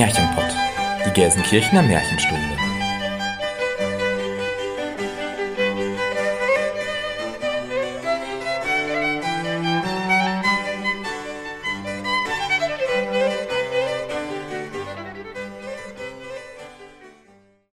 [0.00, 0.56] Märchenpott,
[1.04, 2.56] die Gelsenkirchener Märchenstunde.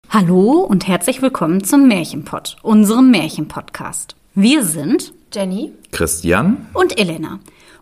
[0.09, 4.17] Hallo und herzlich willkommen zum Märchenpott, unserem Märchenpodcast.
[4.35, 7.39] Wir sind Jenny Christian und Elena.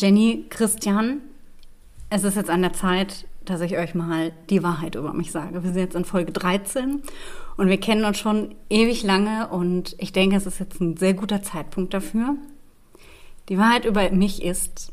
[0.00, 1.20] Jenny, Christian,
[2.08, 5.62] es ist jetzt an der Zeit, dass ich euch mal die Wahrheit über mich sage.
[5.62, 7.02] Wir sind jetzt in Folge 13
[7.56, 11.14] und wir kennen uns schon ewig lange und ich denke, es ist jetzt ein sehr
[11.14, 12.36] guter Zeitpunkt dafür.
[13.48, 14.92] Die Wahrheit über mich ist,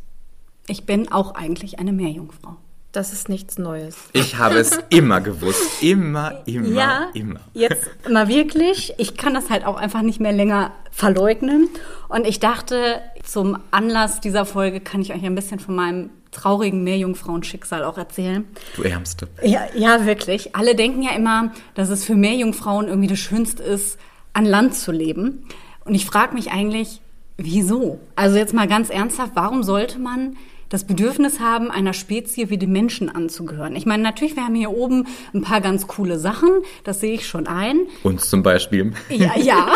[0.68, 2.58] ich bin auch eigentlich eine Meerjungfrau.
[2.92, 3.96] Das ist nichts Neues.
[4.14, 5.84] Ich habe es immer gewusst.
[5.84, 7.42] Immer, immer, ja, immer.
[7.54, 8.94] Jetzt mal wirklich.
[8.98, 11.70] Ich kann das halt auch einfach nicht mehr länger verleugnen.
[12.10, 16.84] Und ich dachte, zum Anlass dieser Folge kann ich euch ein bisschen von meinem traurigen
[16.84, 18.46] Meerjungfrauenschicksal auch erzählen.
[18.76, 19.28] Du Ärmste.
[19.42, 20.56] Ja, ja, wirklich.
[20.56, 24.00] Alle denken ja immer, dass es für Meerjungfrauen irgendwie das Schönste ist,
[24.34, 25.46] an Land zu leben.
[25.84, 27.02] Und ich frage mich eigentlich,
[27.38, 28.00] wieso?
[28.16, 30.38] Also jetzt mal ganz ernsthaft, warum sollte man
[30.70, 33.76] das Bedürfnis haben, einer Spezie wie den Menschen anzugehören.
[33.78, 36.50] Ich meine, natürlich, wir haben hier oben ein paar ganz coole Sachen,
[36.84, 37.88] das sehe ich schon ein.
[38.04, 38.92] Uns zum Beispiel.
[39.10, 39.68] Ja, ja.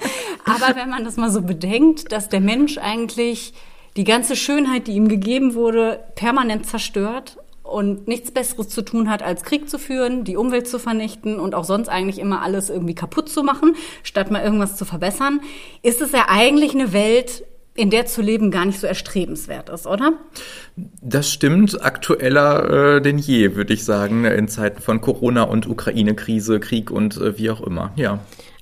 [0.44, 3.52] Aber wenn man das mal so bedenkt, dass der Mensch eigentlich
[3.96, 9.22] die ganze Schönheit, die ihm gegeben wurde, permanent zerstört und nichts Besseres zu tun hat,
[9.22, 12.94] als Krieg zu führen, die Umwelt zu vernichten und auch sonst eigentlich immer alles irgendwie
[12.94, 15.40] kaputt zu machen, statt mal irgendwas zu verbessern,
[15.82, 19.86] ist es ja eigentlich eine Welt, in der zu leben gar nicht so erstrebenswert ist,
[19.86, 20.14] oder?
[20.76, 26.58] Das stimmt, aktueller äh, denn je, würde ich sagen, in Zeiten von Corona und Ukraine-Krise,
[26.58, 28.18] Krieg und äh, wie auch immer, ja.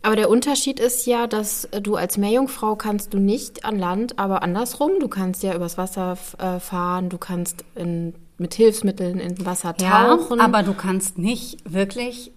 [0.08, 4.18] Aber der Unterschied ist ja, dass äh, du als Meerjungfrau kannst du nicht an Land,
[4.18, 4.92] aber andersrum.
[5.00, 10.38] Du kannst ja übers Wasser äh, fahren, du kannst in, mit Hilfsmitteln in Wasser tauchen.
[10.38, 12.32] Ja, aber du kannst nicht wirklich.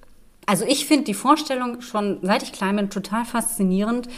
[0.45, 4.09] Also ich finde die Vorstellung schon, seit ich klein bin, total faszinierend.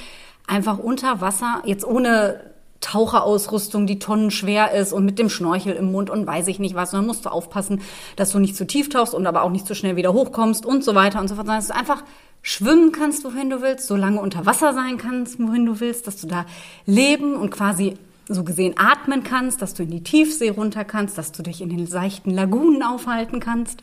[0.48, 2.54] Einfach unter Wasser, jetzt ohne
[2.84, 6.92] Taucherausrüstung, die tonnenschwer ist und mit dem Schnorchel im Mund und weiß ich nicht was.
[6.92, 7.82] Und dann musst du aufpassen,
[8.16, 10.84] dass du nicht zu tief tauchst und aber auch nicht zu schnell wieder hochkommst und
[10.84, 11.46] so weiter und so fort.
[11.46, 12.04] Sondern es ist einfach
[12.44, 16.22] schwimmen kannst, wohin du willst, so lange unter Wasser sein kannst, wohin du willst, dass
[16.22, 16.46] du da
[16.86, 17.96] leben und quasi
[18.30, 21.70] so gesehen atmen kannst, dass du in die Tiefsee runter kannst, dass du dich in
[21.70, 23.82] den seichten Lagunen aufhalten kannst.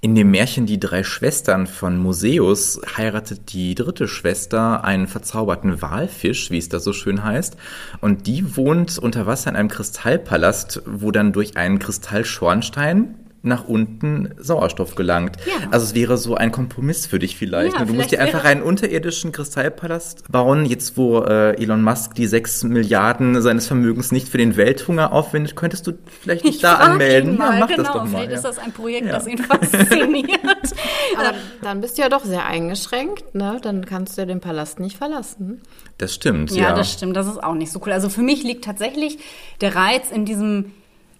[0.00, 6.50] In dem Märchen Die drei Schwestern von Museus heiratet die dritte Schwester einen verzauberten Walfisch,
[6.50, 7.56] wie es da so schön heißt.
[8.02, 13.14] Und die wohnt unter Wasser in einem Kristallpalast, wo dann durch einen Kristallschornstein
[13.44, 15.36] nach unten Sauerstoff gelangt.
[15.46, 15.68] Ja.
[15.70, 17.78] Also es wäre so ein Kompromiss für dich vielleicht.
[17.78, 20.64] Ja, du musst dir einfach einen unterirdischen Kristallpalast bauen.
[20.64, 25.56] Jetzt, wo äh, Elon Musk die sechs Milliarden seines Vermögens nicht für den Welthunger aufwendet,
[25.56, 27.36] könntest du vielleicht nicht ich da anmelden.
[27.36, 28.08] Mal, ja, mach genau, das doch mal.
[28.08, 30.30] Vielleicht ist das ein Projekt, das ihn fasziniert.
[31.18, 33.34] Aber dann bist du ja doch sehr eingeschränkt.
[33.34, 33.58] Ne?
[33.62, 35.60] Dann kannst du ja den Palast nicht verlassen.
[35.98, 36.70] Das stimmt, ja.
[36.70, 37.16] Ja, das stimmt.
[37.16, 37.92] Das ist auch nicht so cool.
[37.92, 39.18] Also für mich liegt tatsächlich
[39.60, 40.72] der Reiz in diesem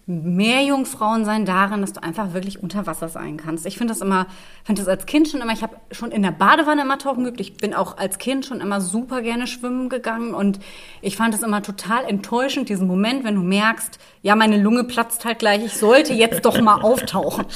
[0.06, 3.65] Meerjungfrauen sein darin, dass du einfach wirklich unter Wasser sein kannst.
[3.65, 4.27] Ich finde das immer,
[4.62, 7.41] finde das als Kind schon immer, ich habe schon in der Badewanne immer tauchen geübt.
[7.41, 10.61] Ich bin auch als Kind schon immer super gerne schwimmen gegangen und
[11.01, 15.25] ich fand es immer total enttäuschend, diesen Moment, wenn du merkst, ja, meine Lunge platzt
[15.25, 17.47] halt gleich, ich sollte jetzt doch mal auftauchen.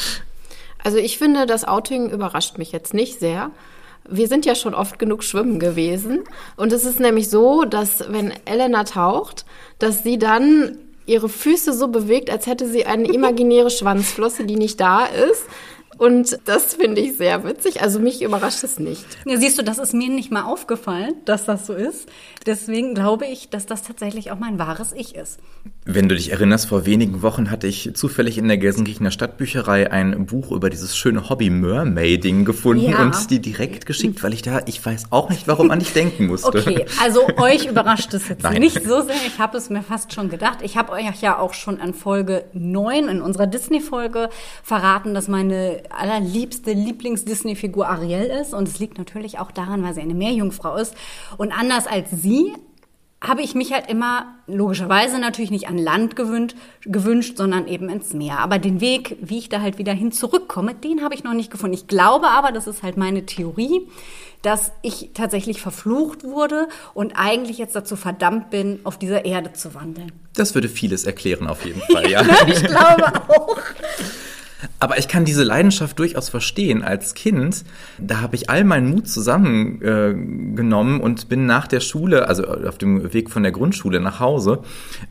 [0.82, 3.50] Also ich finde, das Outing überrascht mich jetzt nicht sehr.
[4.08, 6.24] Wir sind ja schon oft genug schwimmen gewesen.
[6.56, 9.44] Und es ist nämlich so, dass wenn Elena taucht,
[9.78, 14.80] dass sie dann ihre Füße so bewegt, als hätte sie eine imaginäre Schwanzflosse, die nicht
[14.80, 15.44] da ist.
[15.98, 17.82] Und das finde ich sehr witzig.
[17.82, 19.04] Also mich überrascht es nicht.
[19.26, 22.08] Ja, siehst du, das ist mir nicht mal aufgefallen, dass das so ist.
[22.46, 25.38] Deswegen glaube ich, dass das tatsächlich auch mein wahres Ich ist.
[25.84, 30.26] Wenn du dich erinnerst, vor wenigen Wochen hatte ich zufällig in der Gelsenkirchener Stadtbücherei ein
[30.26, 33.02] Buch über dieses schöne Hobby Mermaiding gefunden Ja.
[33.02, 36.26] und die direkt geschickt, weil ich da, ich weiß auch nicht, warum an dich denken
[36.26, 36.48] musste.
[36.48, 38.60] Okay, also euch überrascht es jetzt Nein.
[38.60, 39.16] nicht so sehr.
[39.26, 40.58] Ich habe es mir fast schon gedacht.
[40.62, 44.28] Ich habe euch ja auch schon an Folge 9 in unserer Disney-Folge
[44.62, 48.54] verraten, dass meine allerliebste Lieblings-Disney-Figur Ariel ist.
[48.54, 50.94] Und es liegt natürlich auch daran, weil sie eine Meerjungfrau ist.
[51.36, 52.52] Und anders als sie
[53.20, 58.12] habe ich mich halt immer logischerweise natürlich nicht an Land gewünscht, gewünscht, sondern eben ins
[58.12, 58.38] Meer.
[58.38, 61.50] Aber den Weg, wie ich da halt wieder hin zurückkomme, den habe ich noch nicht
[61.50, 61.74] gefunden.
[61.74, 63.88] Ich glaube aber, das ist halt meine Theorie,
[64.42, 69.74] dass ich tatsächlich verflucht wurde und eigentlich jetzt dazu verdammt bin, auf dieser Erde zu
[69.74, 70.12] wandeln.
[70.34, 72.22] Das würde vieles erklären, auf jeden Fall, ja.
[72.46, 73.58] Ich glaube auch.
[74.80, 76.82] Aber ich kann diese Leidenschaft durchaus verstehen.
[76.82, 77.64] Als Kind,
[77.98, 82.78] da habe ich all meinen Mut zusammengenommen äh, und bin nach der Schule, also auf
[82.78, 84.60] dem Weg von der Grundschule nach Hause,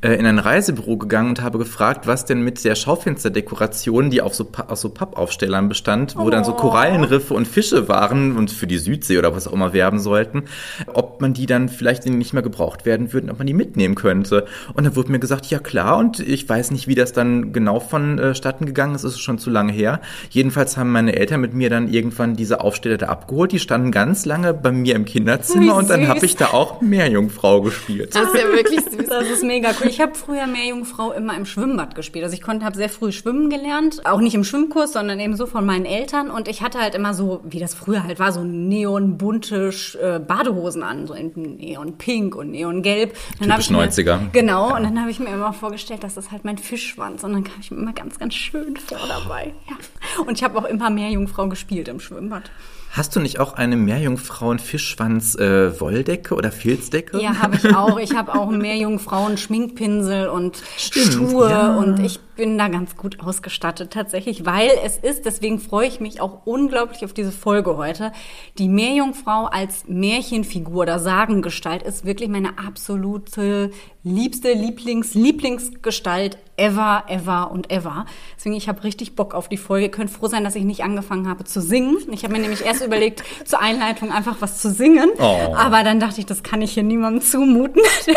[0.02, 4.36] äh, in ein Reisebüro gegangen und habe gefragt, was denn mit der Schaufensterdekoration, die auf
[4.36, 8.78] so, aus so Pappaufstellern bestand, wo dann so Korallenriffe und Fische waren und für die
[8.78, 10.44] Südsee oder was auch immer werben sollten,
[10.88, 14.46] ob man die dann vielleicht nicht mehr gebraucht werden würden, ob man die mitnehmen könnte.
[14.74, 17.80] Und dann wurde mir gesagt, ja klar, und ich weiß nicht, wie das dann genau
[17.80, 20.02] vonstatten gegangen ist, es ist schon zu lange her.
[20.30, 23.52] Jedenfalls haben meine Eltern mit mir dann irgendwann diese Aufsteller da abgeholt.
[23.52, 26.82] Die standen ganz lange bei mir im Kinderzimmer Wie und dann habe ich da auch
[26.82, 28.16] Meerjungfrau gespielt.
[28.16, 29.08] Das ist ja wirklich süß.
[29.08, 29.88] Das ist mega cool.
[29.88, 32.24] Ich habe früher Meerjungfrau immer im Schwimmbad gespielt.
[32.26, 35.46] Also ich konnte, habe sehr früh schwimmen gelernt, auch nicht im Schwimmkurs, sondern eben so
[35.46, 36.30] von meinen Eltern.
[36.30, 40.84] Und ich hatte halt immer so, wie das früher halt war, so neonbunte äh, Badehosen
[40.84, 43.14] an, so in neonpink und neongelb.
[43.40, 44.20] Dann Typisch ich mir- 90er.
[44.32, 44.76] Genau.
[44.76, 47.24] Und dann habe ich mir immer vorgestellt, das ist halt mein Fischschwanz.
[47.24, 49.27] Und dann kam ich mir immer ganz, ganz schön vor dabei.
[49.70, 50.24] Ja.
[50.26, 52.50] Und ich habe auch immer Meerjungfrau gespielt im Schwimmbad.
[52.92, 57.22] Hast du nicht auch eine Meerjungfrauen-Fischschwanz äh, Wolldecke oder Filzdecke?
[57.22, 58.00] Ja, habe ich auch.
[58.00, 61.76] Ich habe auch einen Meerjungfrauen Schminkpinsel und Stimmt, Schuhe ja.
[61.76, 66.22] und ich bin da ganz gut ausgestattet tatsächlich, weil es ist, deswegen freue ich mich
[66.22, 68.12] auch unglaublich auf diese Folge heute.
[68.58, 73.72] Die Meerjungfrau als Märchenfigur oder Sagengestalt ist wirklich meine absolute
[74.04, 78.06] liebste Lieblings Lieblingsgestalt ever, ever und ever.
[78.38, 79.86] Deswegen ich habe richtig Bock auf die Folge.
[79.88, 81.98] Ihr könnt froh sein, dass ich nicht angefangen habe zu singen.
[82.12, 85.54] Ich habe mir nämlich erst überlegt, zur Einleitung einfach was zu singen, Oh.
[85.56, 87.82] aber dann dachte ich, das kann ich hier niemandem zumuten.
[88.08, 88.14] Na,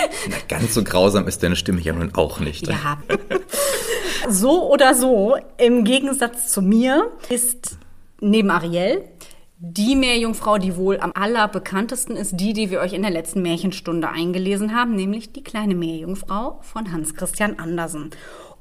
[0.48, 2.68] ganz so grausam ist deine Stimme ja nun auch nicht.
[2.68, 2.98] Ja.
[4.28, 7.78] So oder so, im Gegensatz zu mir, ist
[8.20, 9.04] neben Ariel
[9.62, 14.08] die Meerjungfrau, die wohl am allerbekanntesten ist, die, die wir euch in der letzten Märchenstunde
[14.08, 18.10] eingelesen haben, nämlich die kleine Meerjungfrau von Hans Christian Andersen.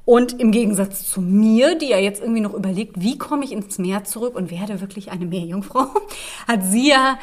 [0.04, 3.78] Und im Gegensatz zu mir, die ja jetzt irgendwie noch überlegt, wie komme ich ins
[3.78, 5.86] Meer zurück und werde wirklich eine Meerjungfrau,
[6.46, 7.18] hat sie ja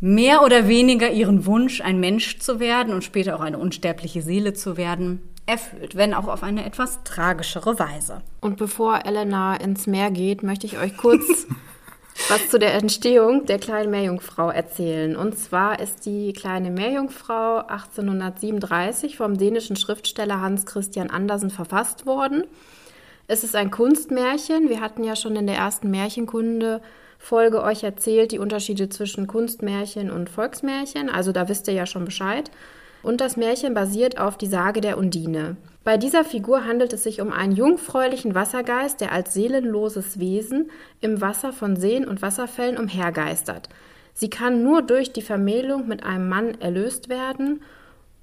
[0.00, 4.52] mehr oder weniger ihren Wunsch, ein Mensch zu werden und später auch eine unsterbliche Seele
[4.52, 8.22] zu werden, erfüllt, wenn auch auf eine etwas tragischere Weise.
[8.40, 11.46] Und bevor Elena ins Meer geht, möchte ich euch kurz
[12.28, 15.16] was zu der Entstehung der kleinen Meerjungfrau erzählen.
[15.16, 22.44] Und zwar ist die kleine Meerjungfrau 1837 vom dänischen Schriftsteller Hans Christian Andersen verfasst worden.
[23.26, 24.68] Es ist ein Kunstmärchen.
[24.68, 26.82] Wir hatten ja schon in der ersten Märchenkunde
[27.18, 31.08] Folge euch erzählt, die Unterschiede zwischen Kunstmärchen und Volksmärchen.
[31.08, 32.50] Also da wisst ihr ja schon Bescheid.
[33.04, 35.56] Und das Märchen basiert auf die Sage der Undine.
[35.84, 40.70] Bei dieser Figur handelt es sich um einen jungfräulichen Wassergeist, der als seelenloses Wesen
[41.02, 43.68] im Wasser von Seen und Wasserfällen umhergeistert.
[44.14, 47.62] Sie kann nur durch die Vermählung mit einem Mann erlöst werden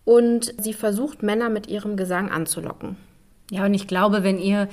[0.03, 2.97] und sie versucht, Männer mit ihrem Gesang anzulocken.
[3.51, 4.67] Ja, und ich glaube, wenn ihr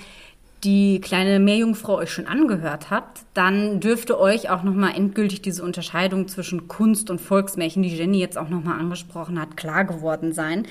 [0.65, 6.29] die kleine Meerjungfrau euch schon angehört habt, dann dürfte euch auch nochmal endgültig diese Unterscheidung
[6.29, 10.67] zwischen Kunst und Volksmärchen, die Jenny jetzt auch nochmal angesprochen hat, klar geworden sein.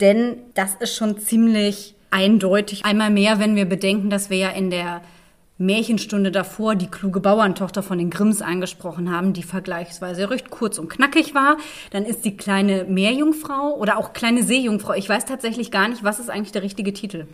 [0.00, 2.84] Denn das ist schon ziemlich eindeutig.
[2.84, 5.02] Einmal mehr, wenn wir bedenken, dass wir ja in der
[5.58, 10.88] Märchenstunde davor die kluge Bauerntochter von den Grimms angesprochen haben, die vergleichsweise recht kurz und
[10.88, 11.56] knackig war.
[11.90, 14.94] Dann ist die kleine Meerjungfrau oder auch kleine Seejungfrau.
[14.94, 17.26] Ich weiß tatsächlich gar nicht, was ist eigentlich der richtige Titel.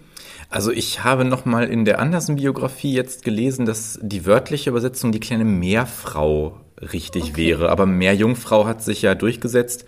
[0.48, 5.20] Also ich habe noch mal in der Andersen-Biografie jetzt gelesen, dass die wörtliche Übersetzung die
[5.20, 7.68] kleine Meerfrau richtig wäre.
[7.68, 9.84] Aber Meerjungfrau hat sich ja durchgesetzt.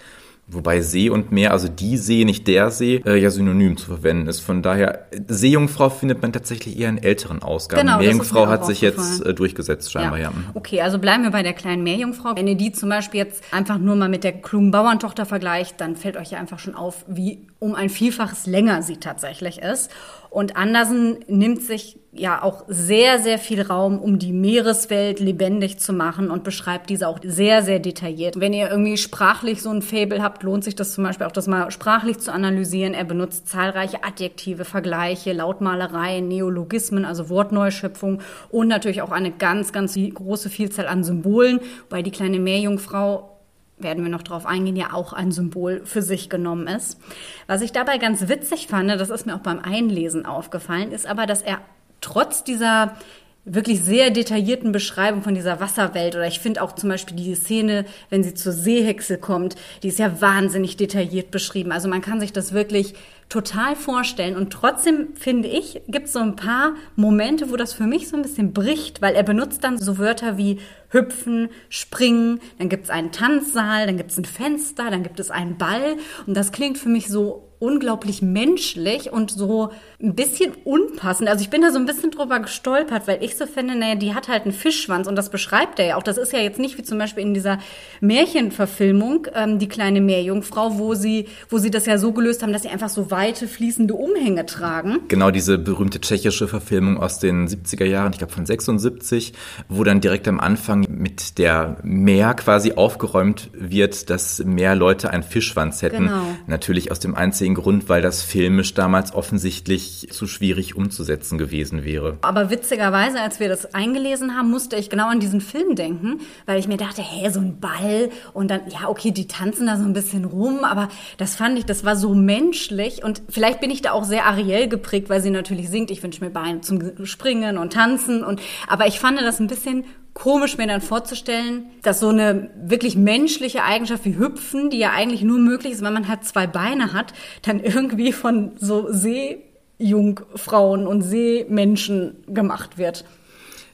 [0.48, 4.28] Wobei See und Meer, also die See, nicht der See, äh, ja synonym zu verwenden
[4.28, 4.38] ist.
[4.38, 7.82] Von daher, Seejungfrau findet man tatsächlich eher in älteren Ausgaben.
[7.82, 10.30] Genau, Meerjungfrau hat sich jetzt äh, durchgesetzt, scheinbar, ja.
[10.54, 12.36] Okay, also bleiben wir bei der kleinen Meerjungfrau.
[12.36, 15.96] Wenn ihr die zum Beispiel jetzt einfach nur mal mit der klugen Bauerntochter vergleicht, dann
[15.96, 19.90] fällt euch ja einfach schon auf, wie um ein Vielfaches länger sie tatsächlich ist.
[20.36, 25.94] Und Andersen nimmt sich ja auch sehr, sehr viel Raum, um die Meereswelt lebendig zu
[25.94, 28.38] machen und beschreibt diese auch sehr, sehr detailliert.
[28.38, 31.46] Wenn ihr irgendwie sprachlich so ein Fable habt, lohnt sich das zum Beispiel auch, das
[31.46, 32.92] mal sprachlich zu analysieren.
[32.92, 39.94] Er benutzt zahlreiche Adjektive, Vergleiche, Lautmalerei, Neologismen, also Wortneuschöpfung und natürlich auch eine ganz, ganz
[39.94, 43.35] große Vielzahl an Symbolen, weil die kleine Meerjungfrau
[43.78, 46.98] werden wir noch drauf eingehen, ja auch ein Symbol für sich genommen ist.
[47.46, 51.26] Was ich dabei ganz witzig fand, das ist mir auch beim Einlesen aufgefallen, ist aber,
[51.26, 51.60] dass er
[52.00, 52.96] trotz dieser
[53.46, 56.16] wirklich sehr detaillierten Beschreibung von dieser Wasserwelt.
[56.16, 60.00] Oder ich finde auch zum Beispiel die Szene, wenn sie zur Seehexe kommt, die ist
[60.00, 61.70] ja wahnsinnig detailliert beschrieben.
[61.70, 62.94] Also man kann sich das wirklich
[63.28, 64.36] total vorstellen.
[64.36, 68.16] Und trotzdem finde ich, gibt es so ein paar Momente, wo das für mich so
[68.16, 70.58] ein bisschen bricht, weil er benutzt dann so Wörter wie
[70.90, 75.30] hüpfen, springen, dann gibt es einen Tanzsaal, dann gibt es ein Fenster, dann gibt es
[75.30, 75.96] einen Ball.
[76.26, 79.70] Und das klingt für mich so unglaublich menschlich und so
[80.02, 81.28] ein bisschen unpassend.
[81.28, 84.14] Also ich bin da so ein bisschen drüber gestolpert, weil ich so finde, naja, die
[84.14, 86.02] hat halt einen Fischschwanz und das beschreibt er ja auch.
[86.02, 87.58] Das ist ja jetzt nicht wie zum Beispiel in dieser
[88.00, 92.62] Märchenverfilmung, ähm, die kleine Meerjungfrau, wo sie, wo sie das ja so gelöst haben, dass
[92.62, 95.00] sie einfach so weite, fließende Umhänge tragen.
[95.08, 99.32] Genau, diese berühmte tschechische Verfilmung aus den 70er Jahren, ich glaube von 76,
[99.68, 105.22] wo dann direkt am Anfang mit der Meer quasi aufgeräumt wird, dass mehr Leute einen
[105.22, 106.04] Fischschwanz hätten.
[106.04, 106.24] Genau.
[106.46, 112.18] Natürlich aus dem einzigen Grund, weil das filmisch damals offensichtlich zu schwierig umzusetzen gewesen wäre.
[112.22, 116.58] Aber witzigerweise, als wir das eingelesen haben, musste ich genau an diesen Film denken, weil
[116.58, 119.84] ich mir dachte, hä, so ein Ball und dann, ja, okay, die tanzen da so
[119.84, 120.88] ein bisschen rum, aber
[121.18, 124.68] das fand ich, das war so menschlich und vielleicht bin ich da auch sehr Ariel
[124.68, 128.86] geprägt, weil sie natürlich singt, ich wünsche mir Beine zum Springen und Tanzen und, aber
[128.86, 129.84] ich fand das ein bisschen
[130.16, 135.20] komisch mir dann vorzustellen, dass so eine wirklich menschliche Eigenschaft wie Hüpfen, die ja eigentlich
[135.20, 141.02] nur möglich ist, wenn man halt zwei Beine hat, dann irgendwie von so Seejungfrauen und
[141.02, 143.04] Seemenschen gemacht wird.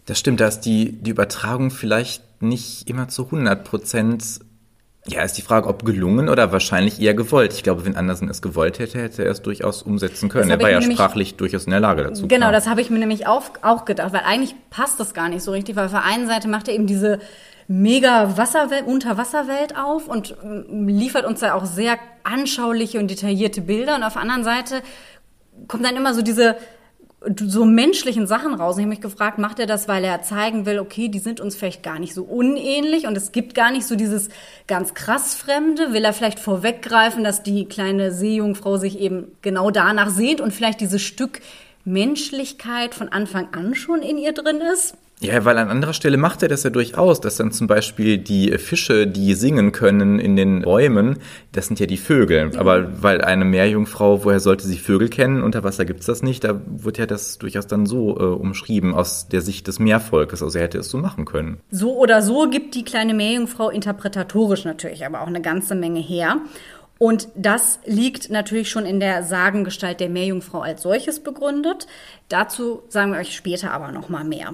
[0.07, 4.41] Das stimmt, da ist die, die Übertragung vielleicht nicht immer zu 100 Prozent.
[5.07, 7.53] Ja, ist die Frage, ob gelungen oder wahrscheinlich eher gewollt.
[7.53, 10.49] Ich glaube, wenn Andersen es gewollt hätte, hätte er es durchaus umsetzen können.
[10.49, 12.29] Er war ja sprachlich durchaus in der Lage dazu.
[12.29, 12.53] Genau, klar.
[12.53, 15.51] das habe ich mir nämlich auch, auch gedacht, weil eigentlich passt das gar nicht so
[15.51, 17.19] richtig, weil auf der einen Seite macht er eben diese
[17.67, 23.97] mega Wasserwelt, Unterwasserwelt auf und mm, liefert uns da auch sehr anschauliche und detaillierte Bilder
[23.97, 24.83] und auf der anderen Seite
[25.67, 26.57] kommt dann immer so diese
[27.38, 28.75] so menschlichen Sachen raus.
[28.75, 31.41] Und ich habe mich gefragt, macht er das, weil er zeigen will, okay, die sind
[31.41, 34.29] uns vielleicht gar nicht so unähnlich und es gibt gar nicht so dieses
[34.67, 35.93] ganz krass Fremde?
[35.93, 40.81] Will er vielleicht vorweggreifen, dass die kleine Seejungfrau sich eben genau danach sehnt und vielleicht
[40.81, 41.41] dieses Stück
[41.85, 44.97] Menschlichkeit von Anfang an schon in ihr drin ist?
[45.23, 48.59] Ja, weil an anderer Stelle macht er das ja durchaus, dass dann zum Beispiel die
[48.59, 51.19] Fische, die singen können in den Bäumen,
[51.52, 52.50] das sind ja die Vögel.
[52.57, 55.43] Aber weil eine Meerjungfrau, woher sollte sie Vögel kennen?
[55.43, 56.43] Unter Wasser gibt's das nicht.
[56.43, 60.43] Da wird ja das durchaus dann so äh, umschrieben aus der Sicht des Meervolkes.
[60.43, 61.61] Also er hätte es so machen können.
[61.71, 66.38] So oder so gibt die kleine Meerjungfrau interpretatorisch natürlich aber auch eine ganze Menge her.
[66.99, 71.87] Und das liegt natürlich schon in der Sagengestalt der Meerjungfrau als solches begründet.
[72.29, 74.52] Dazu sagen wir euch später aber noch mal mehr.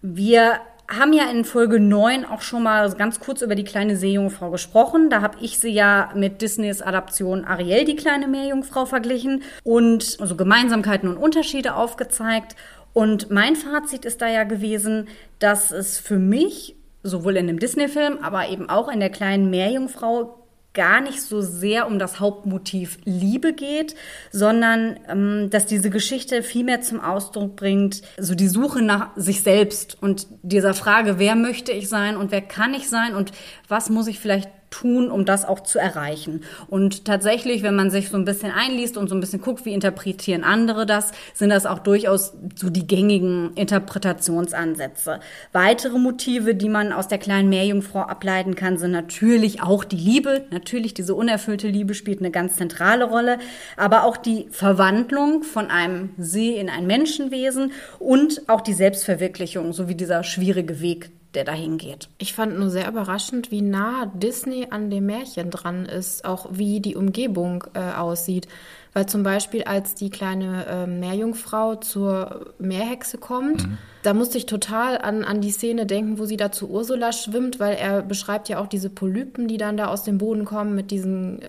[0.00, 4.50] Wir haben ja in Folge 9 auch schon mal ganz kurz über die kleine Seejungfrau
[4.50, 5.10] gesprochen.
[5.10, 10.34] Da habe ich sie ja mit Disneys Adaption Ariel, die kleine Meerjungfrau, verglichen und also
[10.34, 12.56] Gemeinsamkeiten und Unterschiede aufgezeigt.
[12.94, 15.08] Und mein Fazit ist da ja gewesen,
[15.40, 20.38] dass es für mich sowohl in dem Disney-Film, aber eben auch in der kleinen Meerjungfrau
[20.74, 23.94] gar nicht so sehr um das Hauptmotiv Liebe geht,
[24.30, 29.42] sondern ähm, dass diese Geschichte viel mehr zum Ausdruck bringt, so die Suche nach sich
[29.42, 33.32] selbst und dieser Frage, wer möchte ich sein und wer kann ich sein und
[33.66, 36.42] was muss ich vielleicht tun, um das auch zu erreichen.
[36.68, 39.72] Und tatsächlich, wenn man sich so ein bisschen einliest und so ein bisschen guckt, wie
[39.72, 45.20] interpretieren andere das, sind das auch durchaus so die gängigen Interpretationsansätze.
[45.52, 50.44] Weitere Motive, die man aus der kleinen Meerjungfrau ableiten kann, sind natürlich auch die Liebe.
[50.50, 53.38] Natürlich, diese unerfüllte Liebe spielt eine ganz zentrale Rolle,
[53.76, 59.94] aber auch die Verwandlung von einem See in ein Menschenwesen und auch die Selbstverwirklichung sowie
[59.94, 62.08] dieser schwierige Weg der dahin geht.
[62.18, 66.80] Ich fand nur sehr überraschend, wie nah Disney an dem Märchen dran ist, auch wie
[66.80, 68.48] die Umgebung äh, aussieht.
[68.92, 73.78] Weil zum Beispiel, als die kleine äh, Meerjungfrau zur Meerhexe kommt, mhm.
[74.02, 77.60] da musste ich total an, an die Szene denken, wo sie da zu Ursula schwimmt,
[77.60, 80.90] weil er beschreibt ja auch diese Polypen, die dann da aus dem Boden kommen mit
[80.90, 81.48] diesen äh,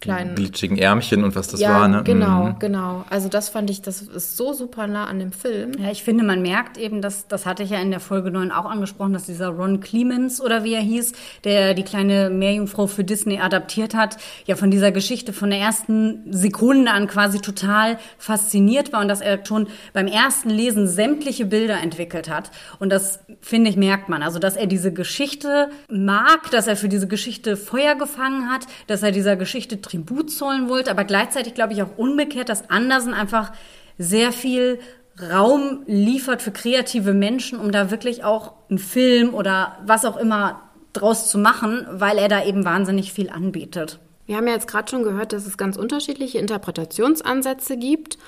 [0.00, 1.88] kleinen glitschigen Ärmchen und was das ja, war.
[1.88, 2.02] Ne?
[2.04, 2.58] Genau, mhm.
[2.58, 3.04] genau.
[3.10, 5.72] Also das fand ich, das ist so super nah an dem Film.
[5.78, 8.52] Ja, ich finde, man merkt eben, dass das hatte ich ja in der Folge 9
[8.52, 11.12] auch angesprochen, dass dieser Ron Clemens oder wie er hieß,
[11.44, 14.16] der die kleine Meerjungfrau für Disney adaptiert hat,
[14.46, 19.20] ja von dieser Geschichte von der ersten Sekunde an quasi total fasziniert war und dass
[19.20, 22.50] er schon beim ersten Lesen sämtliche Bilder entwickelt hat.
[22.78, 26.88] Und das finde ich merkt man, also dass er diese Geschichte mag, dass er für
[26.88, 31.72] diese Geschichte Feuer gefangen hat, dass er dieser Geschichte Tribut zollen wollte, aber gleichzeitig glaube
[31.72, 33.52] ich auch umgekehrt, dass Andersen einfach
[33.98, 34.78] sehr viel
[35.20, 40.62] Raum liefert für kreative Menschen, um da wirklich auch einen Film oder was auch immer
[40.92, 43.98] draus zu machen, weil er da eben wahnsinnig viel anbietet.
[44.26, 48.18] Wir haben ja jetzt gerade schon gehört, dass es ganz unterschiedliche Interpretationsansätze gibt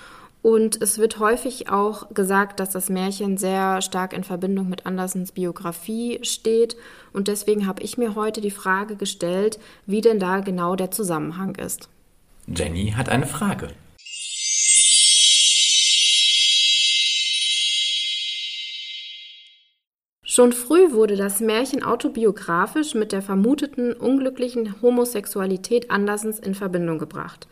[0.42, 5.32] und es wird häufig auch gesagt, dass das Märchen sehr stark in Verbindung mit Andersens
[5.32, 6.76] Biografie steht.
[7.12, 11.56] Und deswegen habe ich mir heute die Frage gestellt, wie denn da genau der Zusammenhang
[11.56, 11.90] ist.
[12.46, 13.68] Jenny hat eine Frage.
[20.24, 27.48] Schon früh wurde das Märchen autobiografisch mit der vermuteten unglücklichen Homosexualität Andersens in Verbindung gebracht.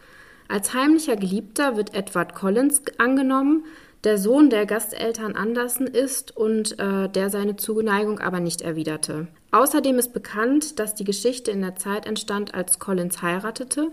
[0.48, 3.64] Als heimlicher Geliebter wird Edward Collins angenommen,
[4.04, 9.26] der Sohn der Gasteltern Anderson ist und äh, der seine Zuneigung aber nicht erwiderte.
[9.50, 13.90] Außerdem ist bekannt, dass die Geschichte in der Zeit entstand, als Collins heiratete.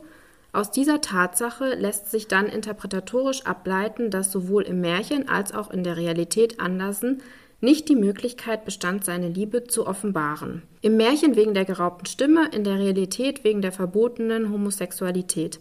[0.54, 5.84] Aus dieser Tatsache lässt sich dann interpretatorisch ableiten, dass sowohl im Märchen als auch in
[5.84, 7.18] der Realität Anderson
[7.60, 10.62] nicht die Möglichkeit bestand, seine Liebe zu offenbaren.
[10.82, 15.60] Im Märchen wegen der geraubten Stimme, in der Realität wegen der verbotenen Homosexualität.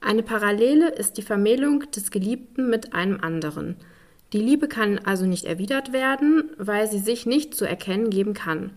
[0.00, 3.76] Eine Parallele ist die Vermählung des Geliebten mit einem anderen.
[4.32, 8.70] Die Liebe kann also nicht erwidert werden, weil sie sich nicht zu erkennen geben kann.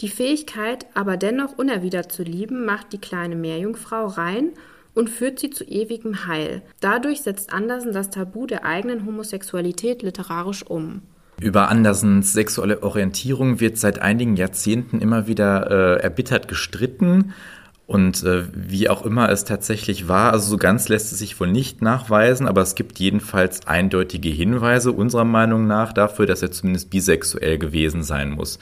[0.00, 4.50] Die Fähigkeit, aber dennoch unerwidert zu lieben, macht die kleine Meerjungfrau rein
[4.94, 6.62] und führt sie zu ewigem Heil.
[6.80, 11.02] Dadurch setzt Andersen das Tabu der eigenen Homosexualität literarisch um.
[11.40, 17.32] Über Andersens sexuelle Orientierung wird seit einigen Jahrzehnten immer wieder äh, erbittert gestritten.
[17.88, 21.50] Und äh, wie auch immer es tatsächlich war, also so ganz lässt es sich wohl
[21.50, 26.90] nicht nachweisen, aber es gibt jedenfalls eindeutige Hinweise unserer Meinung nach dafür, dass er zumindest
[26.90, 28.58] bisexuell gewesen sein muss.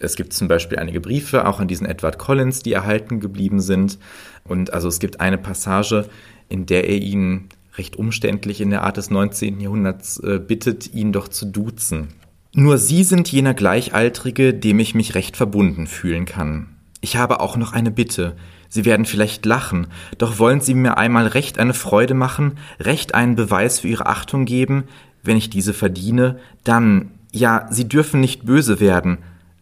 [0.00, 3.98] Es gibt zum Beispiel einige Briefe, auch an diesen Edward Collins, die erhalten geblieben sind.
[4.44, 6.04] Und also es gibt eine Passage,
[6.50, 9.62] in der er ihn recht umständlich in der Art des 19.
[9.62, 12.08] Jahrhunderts äh, bittet, ihn doch zu duzen.
[12.52, 16.66] Nur Sie sind jener Gleichaltrige, dem ich mich recht verbunden fühlen kann.
[17.00, 18.36] Ich habe auch noch eine Bitte.
[18.68, 19.86] Sie werden vielleicht lachen,
[20.18, 24.44] doch wollen Sie mir einmal recht eine Freude machen, recht einen Beweis für Ihre Achtung
[24.44, 24.84] geben,
[25.22, 29.18] wenn ich diese verdiene, dann, ja, Sie dürfen nicht böse werden,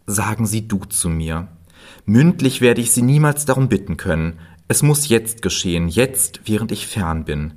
[0.06, 1.48] sagen Sie du zu mir.
[2.04, 4.38] Mündlich werde ich Sie niemals darum bitten können.
[4.68, 7.54] Es muss jetzt geschehen, jetzt, während ich fern bin.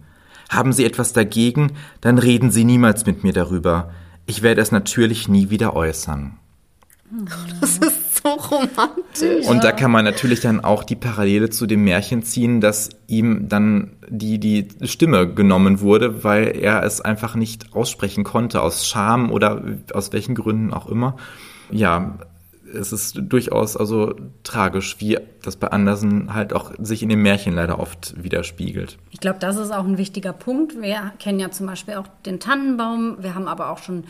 [0.49, 3.91] Haben Sie etwas dagegen, dann reden Sie niemals mit mir darüber.
[4.25, 6.37] Ich werde es natürlich nie wieder äußern.
[7.59, 7.88] Das ist
[8.21, 9.45] so romantisch.
[9.47, 13.49] Und da kann man natürlich dann auch die Parallele zu dem Märchen ziehen, dass ihm
[13.49, 19.31] dann die, die Stimme genommen wurde, weil er es einfach nicht aussprechen konnte, aus Scham
[19.31, 21.15] oder aus welchen Gründen auch immer.
[21.71, 22.17] Ja,
[22.73, 27.53] es ist durchaus also tragisch, wie das bei Andersen halt auch sich in dem Märchen
[27.53, 28.97] leider oft widerspiegelt.
[29.11, 30.79] Ich glaube, das ist auch ein wichtiger Punkt.
[30.79, 33.17] Wir kennen ja zum Beispiel auch den Tannenbaum.
[33.21, 34.03] Wir haben aber auch schon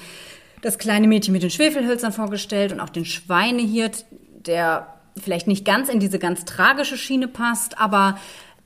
[0.61, 4.05] das kleine Mädchen mit den Schwefelhölzern vorgestellt und auch den Schweinehirt,
[4.45, 8.17] der vielleicht nicht ganz in diese ganz tragische Schiene passt, aber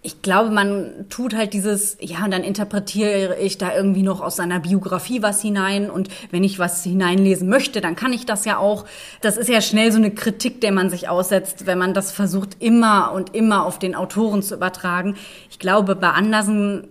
[0.05, 4.35] ich glaube, man tut halt dieses, ja, und dann interpretiere ich da irgendwie noch aus
[4.35, 8.57] seiner Biografie was hinein und wenn ich was hineinlesen möchte, dann kann ich das ja
[8.57, 8.85] auch.
[9.21, 12.61] Das ist ja schnell so eine Kritik, der man sich aussetzt, wenn man das versucht,
[12.61, 15.15] immer und immer auf den Autoren zu übertragen.
[15.49, 16.89] Ich glaube, bei Andersen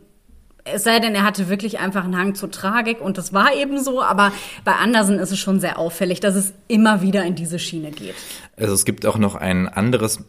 [0.64, 3.83] es sei denn, er hatte wirklich einfach einen Hang zur Tragik und das war eben
[3.83, 4.33] so, aber
[4.64, 8.14] bei Andersen ist es schon sehr auffällig, dass es immer wieder in diese Schiene geht.
[8.57, 10.25] Also es gibt auch noch ein anderes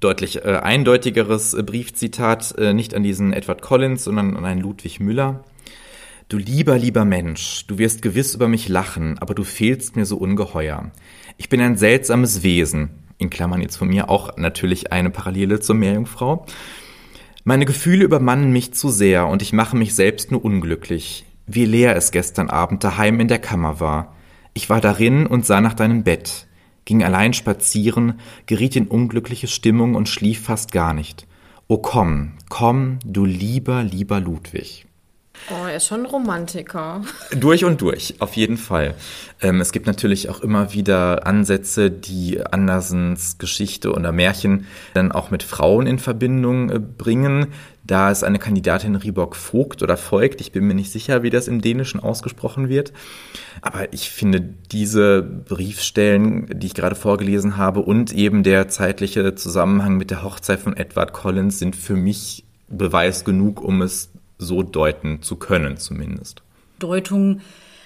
[0.00, 5.00] deutlich äh, eindeutigeres äh, Briefzitat, äh, nicht an diesen Edward Collins, sondern an einen Ludwig
[5.00, 5.44] Müller.
[6.28, 10.16] Du lieber, lieber Mensch, du wirst gewiss über mich lachen, aber du fehlst mir so
[10.16, 10.90] ungeheuer.
[11.38, 15.74] Ich bin ein seltsames Wesen, in Klammern jetzt von mir auch natürlich eine Parallele zur
[15.76, 16.46] Meerjungfrau.
[17.42, 21.24] Meine Gefühle übermannen mich zu sehr und ich mache mich selbst nur unglücklich.
[21.46, 24.14] Wie leer es gestern Abend daheim in der Kammer war.
[24.52, 26.46] Ich war darin und sah nach deinem Bett.
[26.84, 28.14] ging allein spazieren,
[28.46, 31.26] geriet in unglückliche Stimmung und schlief fast gar nicht.
[31.68, 34.86] O komm, komm, du lieber, lieber Ludwig.
[35.48, 37.02] Oh, er ist schon ein Romantiker.
[37.36, 38.94] Durch und durch, auf jeden Fall.
[39.40, 45.30] Ähm, es gibt natürlich auch immer wieder Ansätze, die Andersens Geschichte oder Märchen dann auch
[45.30, 47.48] mit Frauen in Verbindung äh, bringen.
[47.82, 50.40] Da ist eine Kandidatin Riborg Vogt oder Voigt.
[50.40, 52.92] Ich bin mir nicht sicher, wie das im Dänischen ausgesprochen wird.
[53.62, 59.96] Aber ich finde diese Briefstellen, die ich gerade vorgelesen habe und eben der zeitliche Zusammenhang
[59.96, 65.22] mit der Hochzeit von Edward Collins sind für mich Beweis genug, um es so deuten
[65.22, 66.42] zu können zumindest.
[66.78, 67.42] Deutungen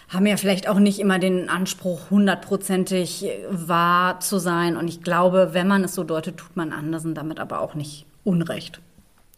[0.09, 4.77] haben ja vielleicht auch nicht immer den Anspruch, hundertprozentig wahr zu sein.
[4.77, 8.07] Und ich glaube, wenn man es so deutet, tut man Andersen damit aber auch nicht
[8.23, 8.81] Unrecht.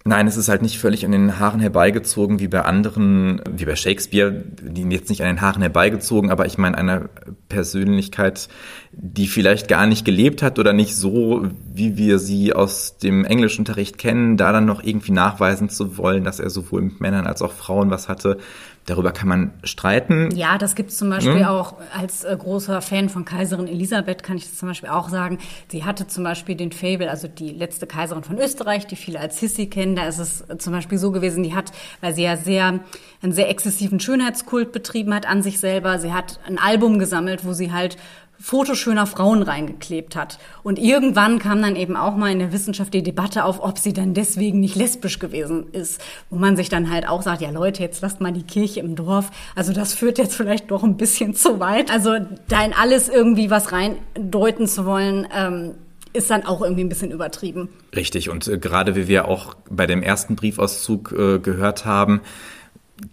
[0.07, 3.75] Nein, es ist halt nicht völlig an den Haaren herbeigezogen wie bei anderen, wie bei
[3.75, 7.09] Shakespeare, die jetzt nicht an den Haaren herbeigezogen, aber ich meine eine
[7.49, 8.49] Persönlichkeit,
[8.93, 13.99] die vielleicht gar nicht gelebt hat oder nicht so, wie wir sie aus dem Englischunterricht
[13.99, 17.53] kennen, da dann noch irgendwie nachweisen zu wollen, dass er sowohl mit Männern als auch
[17.53, 18.39] Frauen was hatte,
[18.87, 20.31] Darüber kann man streiten.
[20.37, 21.45] Ja, das gibt es zum Beispiel mhm.
[21.45, 25.39] auch als äh, großer Fan von Kaiserin Elisabeth, kann ich das zum Beispiel auch sagen.
[25.69, 29.41] Sie hatte zum Beispiel den Fable, also die letzte Kaiserin von Österreich, die viele als
[29.41, 29.97] Sissi kennen.
[29.97, 32.79] Da ist es zum Beispiel so gewesen, die hat, weil sie ja sehr,
[33.23, 37.55] einen sehr exzessiven Schönheitskult betrieben hat an sich selber, sie hat ein Album gesammelt, wo
[37.55, 37.97] sie halt
[38.39, 40.39] Fotos schöner Frauen reingeklebt hat.
[40.63, 43.93] Und irgendwann kam dann eben auch mal in der Wissenschaft die Debatte auf, ob sie
[43.93, 46.01] dann deswegen nicht lesbisch gewesen ist.
[46.31, 48.95] Wo man sich dann halt auch sagt, ja Leute, jetzt lasst mal die Kirche im
[48.97, 49.31] Dorf.
[49.55, 51.91] Also das führt jetzt vielleicht doch ein bisschen zu weit.
[51.91, 52.17] Also
[52.49, 55.75] da in alles irgendwie was reindeuten zu wollen, ähm,
[56.13, 57.69] ist dann auch irgendwie ein bisschen übertrieben.
[57.95, 58.31] Richtig.
[58.31, 62.23] Und äh, gerade wie wir auch bei dem ersten Briefauszug äh, gehört haben,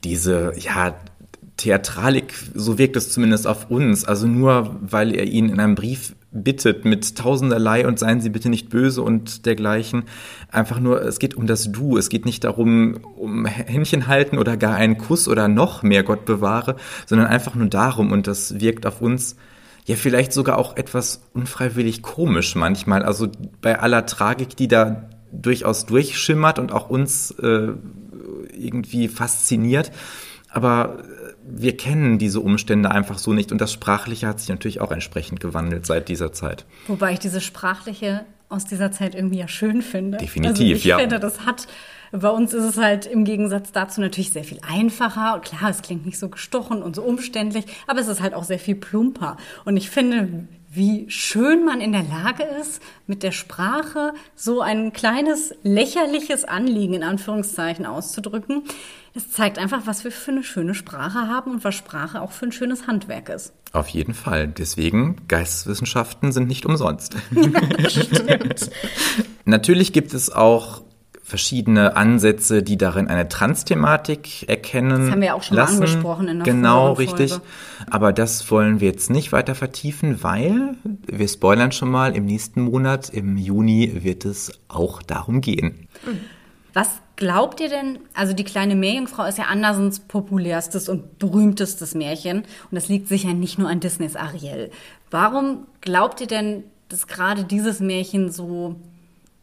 [0.04, 0.96] diese, ja,
[1.64, 4.04] Theatralik, so wirkt es zumindest auf uns.
[4.04, 8.50] Also nur weil er ihn in einem Brief bittet mit tausenderlei und seien Sie bitte
[8.50, 10.04] nicht böse und dergleichen.
[10.52, 11.98] Einfach nur, es geht um das Du.
[11.98, 16.26] Es geht nicht darum, um Händchen halten oder gar einen Kuss oder noch mehr Gott
[16.26, 19.38] bewahre, sondern einfach nur darum und das wirkt auf uns
[19.86, 23.04] ja vielleicht sogar auch etwas unfreiwillig komisch manchmal.
[23.04, 23.30] Also
[23.62, 27.70] bei aller Tragik, die da durchaus durchschimmert und auch uns äh,
[28.54, 29.92] irgendwie fasziniert.
[30.50, 31.00] Aber
[31.46, 35.40] wir kennen diese Umstände einfach so nicht und das Sprachliche hat sich natürlich auch entsprechend
[35.40, 36.66] gewandelt seit dieser Zeit.
[36.88, 40.18] Wobei ich diese Sprachliche aus dieser Zeit irgendwie ja schön finde.
[40.20, 40.98] Definitiv, also ich ja.
[40.98, 41.68] Ich finde, das hat,
[42.12, 45.36] bei uns ist es halt im Gegensatz dazu natürlich sehr viel einfacher.
[45.36, 48.44] Und klar, es klingt nicht so gestochen und so umständlich, aber es ist halt auch
[48.44, 49.38] sehr viel plumper.
[49.66, 54.92] Und ich finde, wie schön man in der Lage ist, mit der Sprache so ein
[54.92, 58.64] kleines lächerliches Anliegen in Anführungszeichen auszudrücken.
[59.14, 62.48] Es zeigt einfach, was wir für eine schöne Sprache haben und was Sprache auch für
[62.48, 63.54] ein schönes Handwerk ist.
[63.72, 64.48] Auf jeden Fall.
[64.48, 67.16] Deswegen, Geisteswissenschaften sind nicht umsonst.
[67.88, 68.72] Stimmt.
[69.46, 70.82] Natürlich gibt es auch
[71.34, 75.06] verschiedene Ansätze, die darin eine Trans-Thematik erkennen.
[75.06, 75.80] Das haben wir auch schon lassen.
[75.80, 77.34] mal angesprochen in der Genau, richtig.
[77.90, 80.76] Aber das wollen wir jetzt nicht weiter vertiefen, weil
[81.08, 85.88] wir spoilern schon mal, im nächsten Monat, im Juni, wird es auch darum gehen.
[86.74, 92.44] Was glaubt ihr denn, also die kleine Meerjungfrau ist ja Andersens populärstes und berühmtestes Märchen
[92.70, 94.70] und das liegt sicher nicht nur an Disneys Ariel.
[95.10, 98.76] Warum glaubt ihr denn, dass gerade dieses Märchen so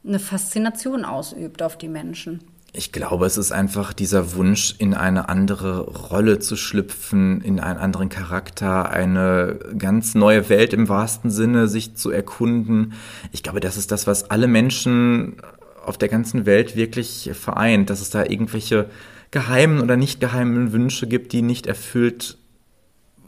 [0.04, 2.40] eine Faszination ausübt auf die Menschen?
[2.72, 7.80] Ich glaube, es ist einfach dieser Wunsch, in eine andere Rolle zu schlüpfen, in einen
[7.80, 12.92] anderen Charakter, eine ganz neue Welt im wahrsten Sinne sich zu erkunden.
[13.32, 15.36] Ich glaube, das ist das, was alle Menschen
[15.84, 18.88] auf der ganzen Welt wirklich vereint, dass es da irgendwelche
[19.32, 22.38] geheimen oder nicht geheimen Wünsche gibt, die nicht erfüllt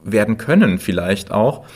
[0.04, 1.66] werden können, vielleicht auch.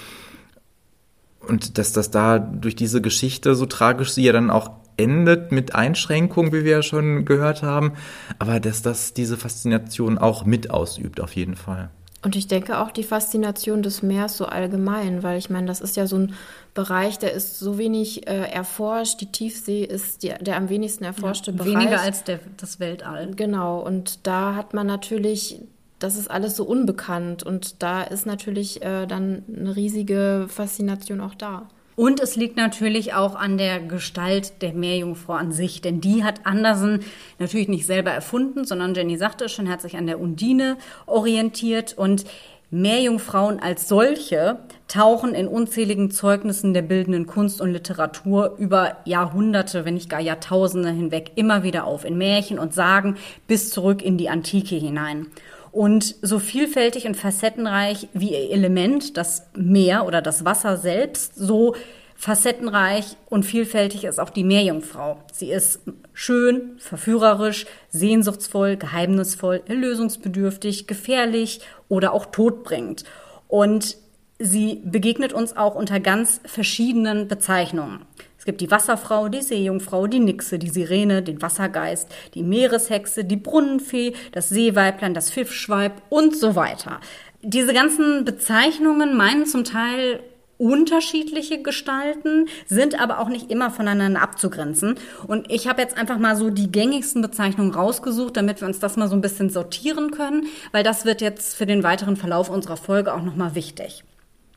[1.40, 5.74] Und dass das da durch diese Geschichte, so tragisch sie ja dann auch endet, mit
[5.74, 7.92] Einschränkungen, wie wir ja schon gehört haben,
[8.38, 11.90] aber dass das diese Faszination auch mit ausübt, auf jeden Fall.
[12.26, 15.96] Und ich denke auch die Faszination des Meeres so allgemein, weil ich meine, das ist
[15.96, 16.34] ja so ein
[16.74, 19.20] Bereich, der ist so wenig äh, erforscht.
[19.20, 21.74] Die Tiefsee ist die, der am wenigsten erforschte ja, Bereich.
[21.74, 23.30] Weniger als der, das Weltall.
[23.36, 25.60] Genau, und da hat man natürlich,
[26.00, 31.34] das ist alles so unbekannt und da ist natürlich äh, dann eine riesige Faszination auch
[31.34, 31.68] da.
[31.96, 36.44] Und es liegt natürlich auch an der Gestalt der Meerjungfrau an sich, denn die hat
[36.44, 37.00] Andersen
[37.38, 42.26] natürlich nicht selber erfunden, sondern Jenny sagte schon, hat sich an der Undine orientiert und
[42.70, 49.94] Meerjungfrauen als solche tauchen in unzähligen Zeugnissen der bildenden Kunst und Literatur über Jahrhunderte, wenn
[49.94, 54.28] nicht gar Jahrtausende hinweg immer wieder auf, in Märchen und Sagen bis zurück in die
[54.28, 55.28] Antike hinein.
[55.76, 61.74] Und so vielfältig und facettenreich wie ihr Element, das Meer oder das Wasser selbst, so
[62.14, 65.18] facettenreich und vielfältig ist auch die Meerjungfrau.
[65.34, 65.80] Sie ist
[66.14, 71.60] schön, verführerisch, sehnsuchtsvoll, geheimnisvoll, erlösungsbedürftig, gefährlich
[71.90, 73.04] oder auch todbringend.
[73.46, 73.98] Und
[74.38, 78.00] sie begegnet uns auch unter ganz verschiedenen Bezeichnungen.
[78.46, 83.36] Es gibt die Wasserfrau, die Seejungfrau, die Nixe, die Sirene, den Wassergeist, die Meereshexe, die
[83.36, 87.00] Brunnenfee, das Seeweiblein, das Pfiffschweib und so weiter.
[87.42, 90.20] Diese ganzen Bezeichnungen meinen zum Teil
[90.58, 94.94] unterschiedliche Gestalten, sind aber auch nicht immer voneinander abzugrenzen.
[95.26, 98.96] Und ich habe jetzt einfach mal so die gängigsten Bezeichnungen rausgesucht, damit wir uns das
[98.96, 102.76] mal so ein bisschen sortieren können, weil das wird jetzt für den weiteren Verlauf unserer
[102.76, 104.04] Folge auch nochmal wichtig.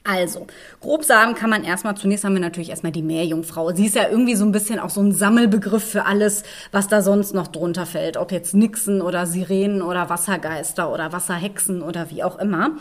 [0.04, 0.48] Also,
[0.80, 3.74] grob sagen kann man erstmal, zunächst haben wir natürlich erstmal die Meerjungfrau.
[3.74, 7.02] Sie ist ja irgendwie so ein bisschen auch so ein Sammelbegriff für alles, was da
[7.02, 8.18] sonst noch drunter fällt.
[8.18, 12.72] Ob jetzt Nixen oder Sirenen oder Wassergeister oder Wasserhexen oder wie auch immer.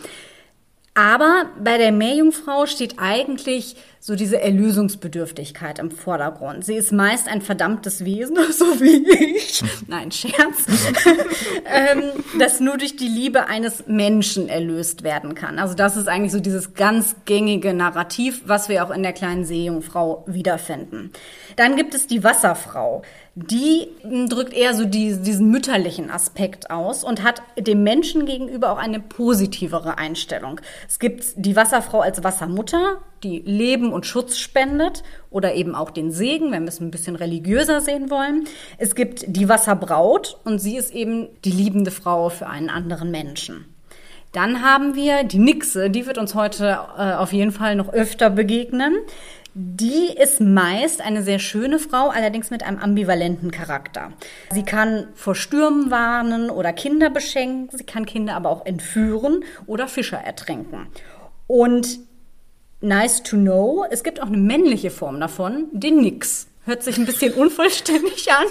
[0.95, 6.65] Aber bei der Meerjungfrau steht eigentlich so diese Erlösungsbedürftigkeit im Vordergrund.
[6.65, 9.63] Sie ist meist ein verdammtes Wesen, so wie ich.
[9.87, 10.67] Nein, Scherz.
[11.67, 12.03] ähm,
[12.39, 15.59] das nur durch die Liebe eines Menschen erlöst werden kann.
[15.59, 19.45] Also das ist eigentlich so dieses ganz gängige Narrativ, was wir auch in der kleinen
[19.45, 21.13] Seejungfrau wiederfinden.
[21.57, 23.03] Dann gibt es die Wasserfrau
[23.47, 23.89] die
[24.29, 28.99] drückt eher so die, diesen mütterlichen Aspekt aus und hat dem Menschen gegenüber auch eine
[28.99, 30.61] positivere Einstellung.
[30.89, 36.11] Es gibt die Wasserfrau als Wassermutter, die Leben und Schutz spendet oder eben auch den
[36.11, 38.45] Segen, wenn wir es ein bisschen religiöser sehen wollen.
[38.79, 43.67] Es gibt die Wasserbraut und sie ist eben die liebende Frau für einen anderen Menschen.
[44.33, 48.29] Dann haben wir die Nixe, die wird uns heute äh, auf jeden Fall noch öfter
[48.29, 48.95] begegnen.
[49.55, 54.13] Die ist meist eine sehr schöne Frau, allerdings mit einem ambivalenten Charakter.
[54.53, 59.89] Sie kann vor Stürmen warnen oder Kinder beschenken, sie kann Kinder aber auch entführen oder
[59.89, 60.87] Fischer ertränken.
[61.47, 61.99] Und
[62.81, 66.48] nice to know, es gibt auch eine männliche Form davon, den Nix.
[66.69, 68.45] Hört sich ein bisschen unvollständig an.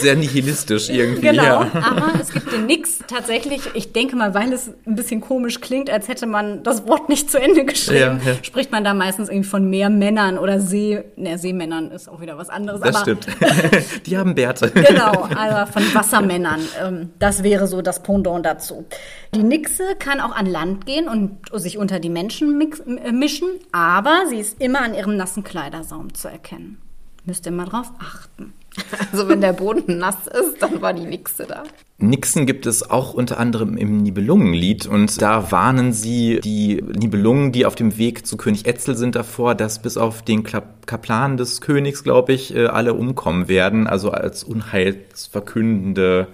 [0.00, 1.20] Sehr nihilistisch irgendwie.
[1.20, 1.70] Genau, ja.
[1.74, 5.90] aber es gibt den Nix tatsächlich, ich denke mal, weil es ein bisschen komisch klingt,
[5.90, 8.42] als hätte man das Wort nicht zu Ende geschrieben, ja, ja.
[8.42, 12.38] spricht man da meistens irgendwie von mehr Männern oder See, ne, Seemännern ist auch wieder
[12.38, 12.80] was anderes.
[12.80, 13.26] Das aber, stimmt.
[14.06, 14.70] Die haben Bärte.
[14.70, 16.60] Genau, also von Wassermännern.
[16.82, 18.86] Ähm, das wäre so das Pendant dazu.
[19.34, 22.58] Die Nixe kann auch an Land gehen und sich unter die Menschen
[23.04, 26.78] äh, mischen, aber sie ist immer an ihrem nassen Kleidersaum zu erkennen.
[27.24, 28.52] Müsst ihr mal drauf achten.
[29.12, 31.64] Also wenn der Boden nass ist, dann war die Nixe da.
[31.98, 37.66] Nixen gibt es auch unter anderem im Nibelungenlied und da warnen sie die Nibelungen, die
[37.66, 42.02] auf dem Weg zu König Etzel sind, davor, dass bis auf den Kaplan des Königs,
[42.02, 46.28] glaube ich, äh, alle umkommen werden, also als unheilsverkündende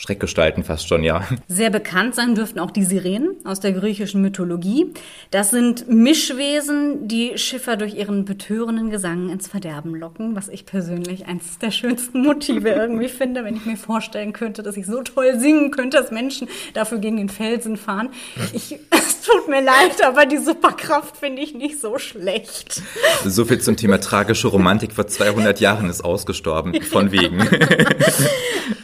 [0.00, 1.28] Schreckgestalten fast schon, ja.
[1.46, 4.94] Sehr bekannt sein dürften auch die Sirenen aus der griechischen Mythologie.
[5.30, 11.26] Das sind Mischwesen, die Schiffer durch ihren betörenden Gesang ins Verderben locken, was ich persönlich
[11.26, 15.38] eines der schönsten Motive irgendwie finde, wenn ich mir vorstellen könnte, dass ich so toll
[15.38, 18.08] singen könnte, dass Menschen dafür gegen den Felsen fahren.
[18.54, 22.80] Ich, es tut mir leid, aber die Superkraft finde ich nicht so schlecht.
[23.26, 27.38] So viel zum Thema tragische Romantik vor 200 Jahren ist ausgestorben, von wegen.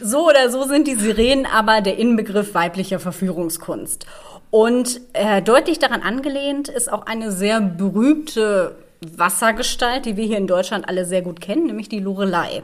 [0.03, 4.05] so oder so sind die Sirenen aber der Inbegriff weiblicher Verführungskunst.
[4.49, 10.47] Und äh, deutlich daran angelehnt ist auch eine sehr berühmte Wassergestalt, die wir hier in
[10.47, 12.63] Deutschland alle sehr gut kennen, nämlich die Lorelei.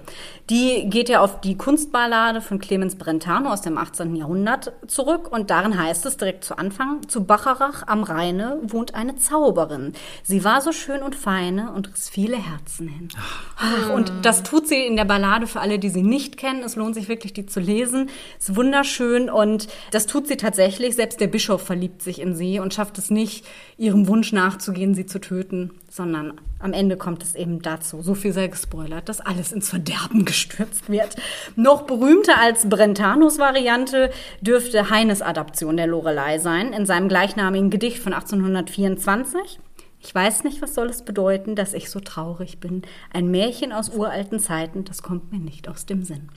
[0.50, 4.16] Die geht ja auf die Kunstballade von Clemens Brentano aus dem 18.
[4.16, 9.16] Jahrhundert zurück und darin heißt es direkt zu Anfang, zu Bacharach am Rheine wohnt eine
[9.16, 9.94] Zauberin.
[10.24, 13.10] Sie war so schön und feine und riss viele Herzen hin.
[13.58, 16.64] Ach, und das tut sie in der Ballade für alle, die sie nicht kennen.
[16.64, 18.10] Es lohnt sich wirklich, die zu lesen.
[18.40, 20.96] Ist wunderschön und das tut sie tatsächlich.
[20.96, 23.46] Selbst der Bischof verliebt sich in sie und schafft es nicht,
[23.78, 28.34] ihrem Wunsch nachzugehen, sie zu töten, sondern am Ende kommt es eben dazu, so viel
[28.34, 31.16] sei gespoilert, dass alles ins Verderben gestürzt wird.
[31.56, 34.10] Noch berühmter als Brentanos Variante
[34.42, 39.60] dürfte Heines Adaption der Lorelei sein, in seinem gleichnamigen Gedicht von 1824.
[40.02, 42.82] Ich weiß nicht, was soll es bedeuten, dass ich so traurig bin.
[43.14, 46.30] Ein Märchen aus uralten Zeiten, das kommt mir nicht aus dem Sinn.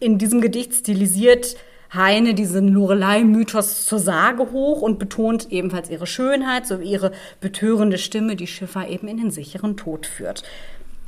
[0.00, 1.56] In diesem Gedicht stilisiert
[1.94, 8.36] Heine diesen Lorelei-Mythos zur Sage hoch und betont ebenfalls ihre Schönheit sowie ihre betörende Stimme,
[8.36, 10.42] die Schiffer eben in den sicheren Tod führt.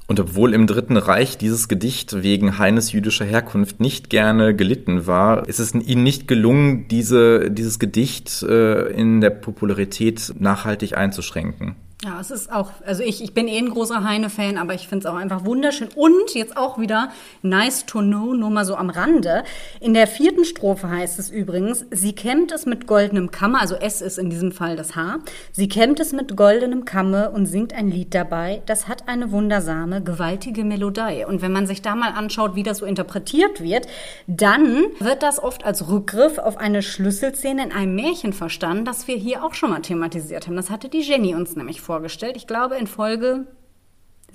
[0.09, 5.49] Und obwohl im Dritten Reich dieses Gedicht wegen Heines jüdischer Herkunft nicht gerne gelitten war,
[5.49, 11.75] ist es ihnen nicht gelungen, diese, dieses Gedicht äh, in der Popularität nachhaltig einzuschränken.
[12.05, 15.09] Ja, es ist auch, also ich, ich bin eh ein großer Heine-Fan, aber ich finde
[15.09, 15.89] es auch einfach wunderschön.
[15.97, 19.45] Und jetzt auch wieder nice to know, nur mal so am Rande.
[19.81, 24.03] In der vierten Strophe heißt es übrigens, sie kämmt es mit goldenem Kamme, also S
[24.03, 25.21] ist in diesem Fall das H,
[25.53, 30.03] sie kämmt es mit goldenem Kamme und singt ein Lied dabei, das hat eine wundersame,
[30.03, 31.25] gewaltige Melodie.
[31.27, 33.87] Und wenn man sich da mal anschaut, wie das so interpretiert wird,
[34.27, 39.17] dann wird das oft als Rückgriff auf eine Schlüsselszene in einem Märchen verstanden, das wir
[39.17, 40.57] hier auch schon mal thematisiert haben.
[40.57, 42.37] Das hatte die Jenny uns nämlich vorgestellt.
[42.37, 43.47] Ich glaube in Folge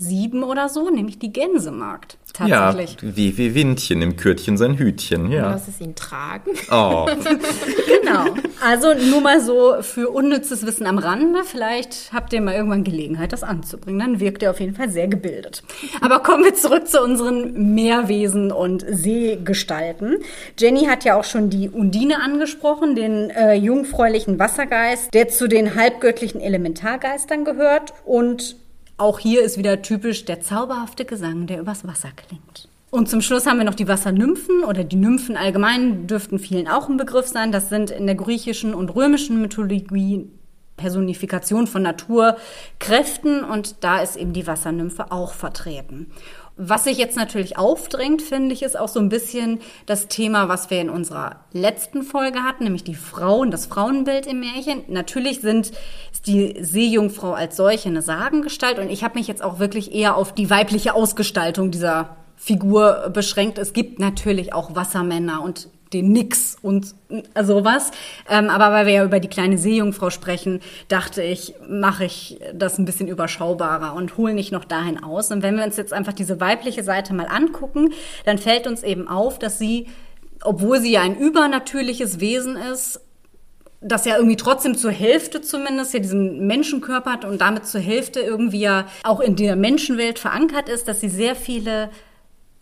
[0.01, 2.17] sieben oder so, nämlich die Gänsemarkt.
[2.33, 2.97] Tatsächlich.
[3.01, 5.51] Ja, wie, wie Windchen im Kürtchen sein Hütchen, ja.
[5.51, 6.51] Lass es ihn tragen.
[6.71, 7.05] Oh.
[8.01, 8.25] genau.
[8.65, 11.43] Also nur mal so für unnützes Wissen am Rande.
[11.43, 13.99] Vielleicht habt ihr mal irgendwann Gelegenheit, das anzubringen.
[13.99, 15.63] Dann wirkt ihr auf jeden Fall sehr gebildet.
[15.99, 20.17] Aber kommen wir zurück zu unseren Meerwesen und Seegestalten.
[20.57, 25.75] Jenny hat ja auch schon die Undine angesprochen, den äh, jungfräulichen Wassergeist, der zu den
[25.75, 28.55] halbgöttlichen Elementargeistern gehört und
[29.01, 32.69] auch hier ist wieder typisch der zauberhafte Gesang, der übers Wasser klingt.
[32.91, 36.89] Und zum Schluss haben wir noch die Wassernymphen oder die Nymphen allgemein dürften vielen auch
[36.89, 37.51] ein Begriff sein.
[37.51, 40.29] Das sind in der griechischen und römischen Mythologie
[40.77, 46.11] Personifikation von Naturkräften und da ist eben die Wassernymphe auch vertreten.
[46.63, 50.69] Was sich jetzt natürlich aufdrängt, finde ich, ist auch so ein bisschen das Thema, was
[50.69, 54.83] wir in unserer letzten Folge hatten, nämlich die Frauen, das Frauenbild im Märchen.
[54.87, 55.71] Natürlich sind
[56.11, 60.15] ist die Seejungfrau als solche eine Sagengestalt und ich habe mich jetzt auch wirklich eher
[60.15, 63.57] auf die weibliche Ausgestaltung dieser Figur beschränkt.
[63.57, 66.95] Es gibt natürlich auch Wassermänner und den Nix und
[67.33, 67.91] also was.
[68.29, 72.77] Ähm, aber weil wir ja über die kleine Seejungfrau sprechen, dachte ich, mache ich das
[72.77, 75.31] ein bisschen überschaubarer und hole nicht noch dahin aus.
[75.31, 77.93] Und wenn wir uns jetzt einfach diese weibliche Seite mal angucken,
[78.25, 79.87] dann fällt uns eben auf, dass sie,
[80.43, 83.01] obwohl sie ja ein übernatürliches Wesen ist,
[83.81, 88.19] das ja irgendwie trotzdem zur Hälfte zumindest ja diesen Menschenkörper hat und damit zur Hälfte
[88.19, 91.89] irgendwie ja auch in der Menschenwelt verankert ist, dass sie sehr viele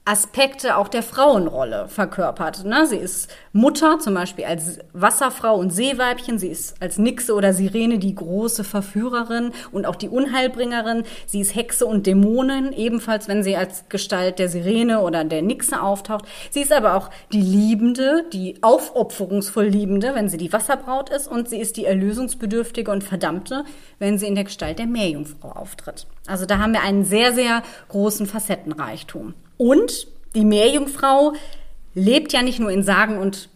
[0.09, 2.65] Aspekte auch der Frauenrolle verkörpert.
[2.65, 2.87] Ne?
[2.87, 6.39] Sie ist Mutter, zum Beispiel als Wasserfrau und Seeweibchen.
[6.39, 11.03] Sie ist als Nixe oder Sirene die große Verführerin und auch die Unheilbringerin.
[11.27, 15.79] Sie ist Hexe und Dämonin, ebenfalls wenn sie als Gestalt der Sirene oder der Nixe
[15.79, 16.25] auftaucht.
[16.49, 21.27] Sie ist aber auch die Liebende, die aufopferungsvoll Liebende, wenn sie die Wasserbraut ist.
[21.27, 23.63] Und sie ist die erlösungsbedürftige und Verdammte,
[23.99, 26.07] wenn sie in der Gestalt der Meerjungfrau auftritt.
[26.29, 29.33] Also da haben wir einen sehr, sehr großen Facettenreichtum.
[29.57, 31.33] Und die Meerjungfrau
[31.93, 33.49] lebt ja nicht nur in Sagen und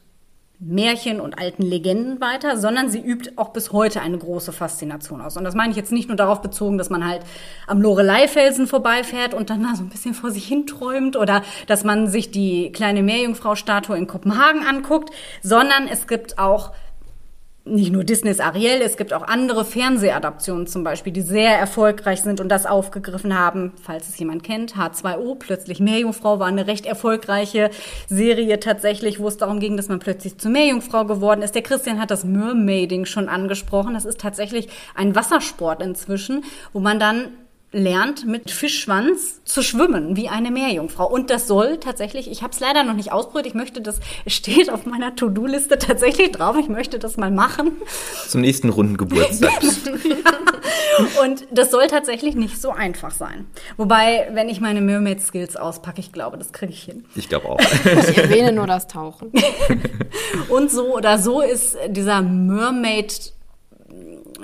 [0.66, 5.36] Märchen und alten Legenden weiter, sondern sie übt auch bis heute eine große Faszination aus.
[5.36, 7.22] Und das meine ich jetzt nicht nur darauf bezogen, dass man halt
[7.68, 12.08] am Lorelei-Felsen vorbeifährt und dann da so ein bisschen vor sich hinträumt oder dass man
[12.08, 15.10] sich die kleine Meerjungfrau-Statue in Kopenhagen anguckt,
[15.42, 16.72] sondern es gibt auch
[17.66, 22.42] nicht nur Disneys Ariel, es gibt auch andere Fernsehadaptionen zum Beispiel, die sehr erfolgreich sind
[22.42, 24.76] und das aufgegriffen haben, falls es jemand kennt.
[24.76, 27.70] H2O, plötzlich Meerjungfrau, war eine recht erfolgreiche
[28.10, 31.56] Serie tatsächlich, wo es darum ging, dass man plötzlich zur Meerjungfrau geworden ist.
[31.56, 33.94] Der Christian hat das Mermaiding schon angesprochen.
[33.94, 37.30] Das ist tatsächlich ein Wassersport inzwischen, wo man dann
[37.74, 41.10] lernt, mit Fischschwanz zu schwimmen, wie eine Meerjungfrau.
[41.10, 44.70] Und das soll tatsächlich, ich habe es leider noch nicht ausprobiert, ich möchte das, steht
[44.70, 47.72] auf meiner To-Do-Liste tatsächlich drauf, ich möchte das mal machen.
[48.28, 49.52] Zum nächsten runden Geburtstag.
[49.64, 51.24] ja.
[51.24, 53.48] Und das soll tatsächlich nicht so einfach sein.
[53.78, 57.06] Wobei, wenn ich meine Mermaid-Skills auspacke, ich glaube, das kriege ich hin.
[57.16, 57.60] Ich glaube auch.
[57.60, 59.32] Ich erwähne nur das Tauchen.
[60.50, 63.34] Und so oder so ist dieser Mermaid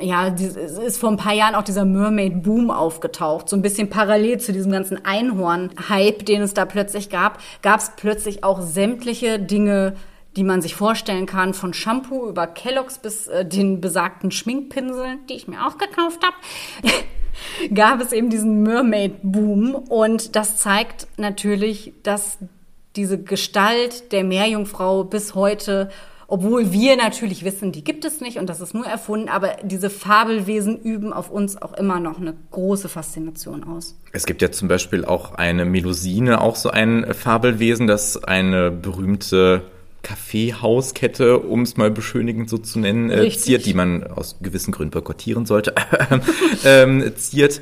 [0.02, 3.50] ja, es ist vor ein paar Jahren auch dieser Mermaid-Boom aufgetaucht.
[3.50, 7.92] So ein bisschen parallel zu diesem ganzen Einhorn-Hype, den es da plötzlich gab, gab es
[7.96, 9.96] plötzlich auch sämtliche Dinge,
[10.36, 15.34] die man sich vorstellen kann, von Shampoo über Kelloggs bis äh, den besagten Schminkpinseln, die
[15.34, 16.94] ich mir auch gekauft habe.
[17.74, 22.38] gab es eben diesen Mermaid-Boom und das zeigt natürlich, dass
[22.96, 25.90] diese Gestalt der Meerjungfrau bis heute
[26.30, 29.90] obwohl wir natürlich wissen, die gibt es nicht und das ist nur erfunden, aber diese
[29.90, 33.96] Fabelwesen üben auf uns auch immer noch eine große Faszination aus.
[34.12, 39.64] Es gibt ja zum Beispiel auch eine Melusine, auch so ein Fabelwesen, das eine berühmte
[40.04, 44.92] Kaffeehauskette, um es mal beschönigend so zu nennen, äh, ziert, die man aus gewissen Gründen
[44.92, 45.74] boykottieren sollte,
[46.64, 47.62] ähm, ziert.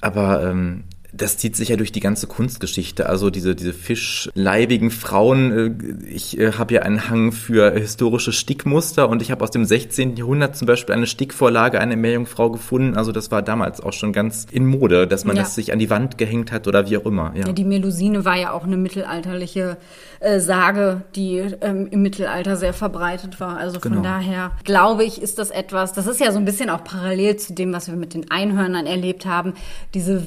[0.00, 3.08] Aber ähm, Das zieht sich ja durch die ganze Kunstgeschichte.
[3.08, 6.02] Also diese, diese fischleibigen Frauen.
[6.02, 9.64] Äh, ich äh, habe ja einen Hang für historische Stickmuster und ich habe aus dem
[9.64, 10.16] 16.
[10.16, 12.96] Jahrhundert zum Beispiel eine Stickvorlage einer Meerjungfrau gefunden.
[12.96, 15.42] Also das war damals auch schon ganz in Mode, dass man ja.
[15.42, 17.32] das sich an die Wand gehängt hat oder wie auch immer.
[17.34, 17.46] Ja.
[17.46, 19.76] ja die Melusine war ja auch eine mittelalterliche
[20.20, 23.56] äh, Sage, die ähm, im Mittelalter sehr verbreitet war.
[23.58, 24.02] Also von genau.
[24.02, 27.52] daher glaube ich, ist das etwas, das ist ja so ein bisschen auch parallel zu
[27.52, 29.54] dem, was wir mit den Einhörnern erlebt haben.
[29.94, 30.22] Diese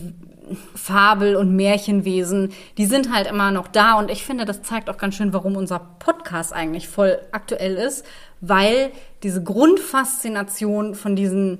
[0.75, 3.93] Fabel- und Märchenwesen, die sind halt immer noch da.
[3.93, 8.05] Und ich finde, das zeigt auch ganz schön, warum unser Podcast eigentlich voll aktuell ist,
[8.41, 8.91] weil
[9.23, 11.59] diese Grundfaszination von diesen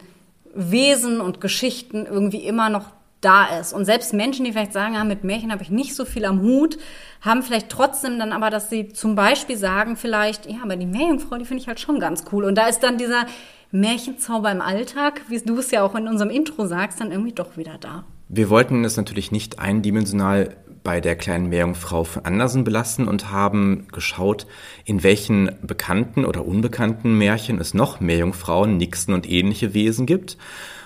[0.53, 3.73] Wesen und Geschichten irgendwie immer noch da ist.
[3.73, 6.41] Und selbst Menschen, die vielleicht sagen, ja, mit Märchen habe ich nicht so viel am
[6.41, 6.77] Hut,
[7.21, 11.37] haben vielleicht trotzdem dann aber, dass sie zum Beispiel sagen vielleicht, ja, aber die Meerjungfrau,
[11.37, 12.43] die finde ich halt schon ganz cool.
[12.45, 13.25] Und da ist dann dieser
[13.71, 17.57] Märchenzauber im Alltag, wie du es ja auch in unserem Intro sagst, dann irgendwie doch
[17.57, 18.05] wieder da.
[18.27, 23.87] Wir wollten es natürlich nicht eindimensional bei der kleinen Meerjungfrau von Andersen belassen und haben
[23.91, 24.45] geschaut,
[24.85, 30.37] in welchen bekannten oder unbekannten Märchen es noch Meerjungfrauen, Nixen und ähnliche Wesen gibt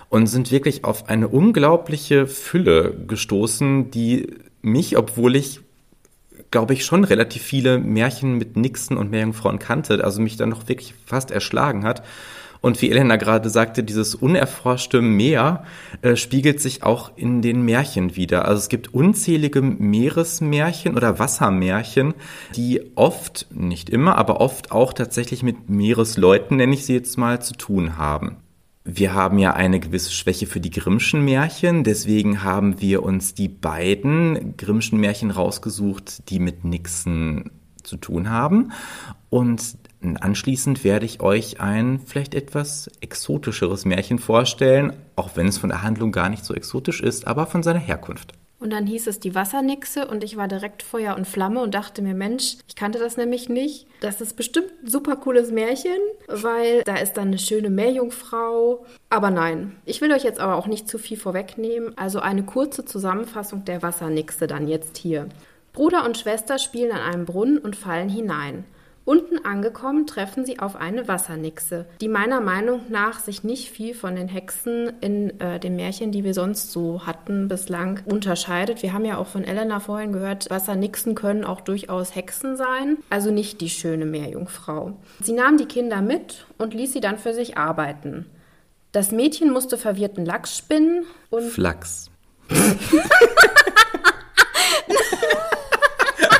[0.09, 4.27] und sind wirklich auf eine unglaubliche Fülle gestoßen, die
[4.61, 5.61] mich, obwohl ich
[6.51, 10.67] glaube ich, schon relativ viele Märchen mit Nixen und Meerjungfrauen kannte, also mich dann noch
[10.67, 12.03] wirklich fast erschlagen hat.
[12.61, 15.63] Und wie Elena gerade sagte, dieses unerforschte Meer
[16.01, 18.45] äh, spiegelt sich auch in den Märchen wieder.
[18.45, 22.13] Also es gibt unzählige Meeresmärchen oder Wassermärchen,
[22.55, 27.41] die oft, nicht immer, aber oft auch tatsächlich mit Meeresleuten, nenne ich sie jetzt mal,
[27.41, 28.37] zu tun haben.
[28.83, 33.49] Wir haben ja eine gewisse Schwäche für die Grimmschen Märchen, deswegen haben wir uns die
[33.49, 37.51] beiden Grimmschen Märchen rausgesucht, die mit Nixon
[37.83, 38.71] zu tun haben.
[39.29, 45.69] Und anschließend werde ich euch ein vielleicht etwas exotischeres Märchen vorstellen, auch wenn es von
[45.69, 48.33] der Handlung gar nicht so exotisch ist, aber von seiner Herkunft.
[48.59, 52.01] Und dann hieß es die Wassernixe und ich war direkt Feuer und Flamme und dachte
[52.01, 53.87] mir, Mensch, ich kannte das nämlich nicht.
[54.01, 55.97] Das ist bestimmt ein super cooles Märchen,
[56.27, 58.85] weil da ist dann eine schöne Meerjungfrau.
[59.09, 61.97] Aber nein, ich will euch jetzt aber auch nicht zu viel vorwegnehmen.
[61.97, 65.29] Also eine kurze Zusammenfassung der Wassernixe dann jetzt hier.
[65.71, 68.65] Bruder und Schwester spielen an einem Brunnen und fallen hinein.
[69.09, 74.15] Unten angekommen treffen sie auf eine Wassernixe, die meiner Meinung nach sich nicht viel von
[74.15, 78.83] den Hexen in äh, den Märchen, die wir sonst so hatten bislang, unterscheidet.
[78.83, 83.31] Wir haben ja auch von Elena vorhin gehört, Wassernixen können auch durchaus Hexen sein, also
[83.31, 84.95] nicht die schöne Meerjungfrau.
[85.21, 88.27] Sie nahm die Kinder mit und ließ sie dann für sich arbeiten.
[88.91, 91.49] Das Mädchen musste verwirrten Lachs spinnen und.
[91.49, 92.11] Flachs.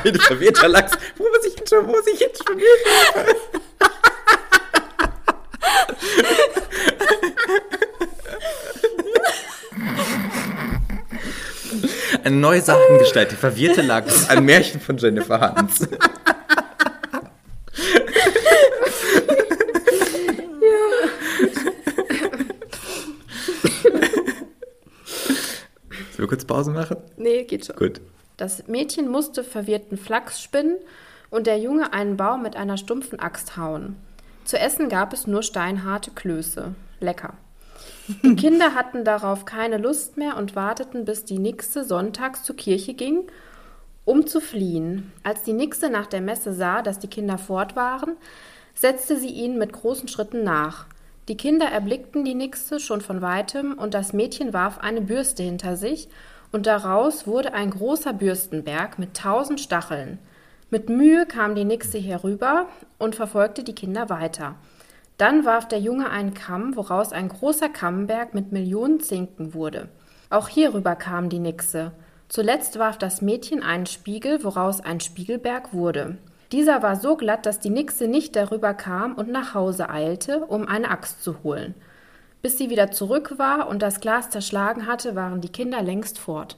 [0.04, 0.94] Ein verwirrter Lachs.
[1.18, 2.60] Wo muss ich jetzt schon, wo muss ich jetzt schon?
[12.24, 14.30] Eine neue Sachengestalt, die verwirrte Lachs.
[14.30, 15.80] Ein Märchen von Jennifer Hans.
[15.80, 15.90] Sollen
[26.18, 26.98] wir kurz Pause machen?
[27.18, 27.76] Nee, geht schon.
[27.76, 28.02] Gut.
[28.40, 30.78] Das Mädchen musste verwirrten Flachs spinnen
[31.30, 33.98] und der Junge einen Baum mit einer stumpfen Axt hauen.
[34.46, 36.74] Zu essen gab es nur steinharte Klöße.
[37.02, 37.34] Lecker.
[38.24, 42.94] Die Kinder hatten darauf keine Lust mehr und warteten, bis die Nixe sonntags zur Kirche
[42.94, 43.24] ging,
[44.06, 45.12] um zu fliehen.
[45.22, 48.16] Als die Nixe nach der Messe sah, dass die Kinder fort waren,
[48.74, 50.86] setzte sie ihnen mit großen Schritten nach.
[51.28, 55.76] Die Kinder erblickten die Nixe schon von weitem und das Mädchen warf eine Bürste hinter
[55.76, 56.08] sich
[56.52, 60.20] und daraus wurde ein großer Bürstenberg mit tausend Stacheln.
[60.70, 64.56] Mit Mühe kam die Nixe herüber und verfolgte die Kinder weiter.
[65.18, 69.90] Dann warf der Junge einen Kamm, woraus ein großer Kammberg mit Millionen Zinken wurde.
[70.30, 71.92] Auch hierüber kam die Nixe.
[72.30, 76.18] Zuletzt warf das Mädchen einen Spiegel, woraus ein Spiegelberg wurde.
[76.52, 80.68] Dieser war so glatt, dass die Nixe nicht darüber kam und nach Hause eilte, um
[80.68, 81.76] eine Axt zu holen.
[82.42, 86.58] Bis sie wieder zurück war und das Glas zerschlagen hatte, waren die Kinder längst fort.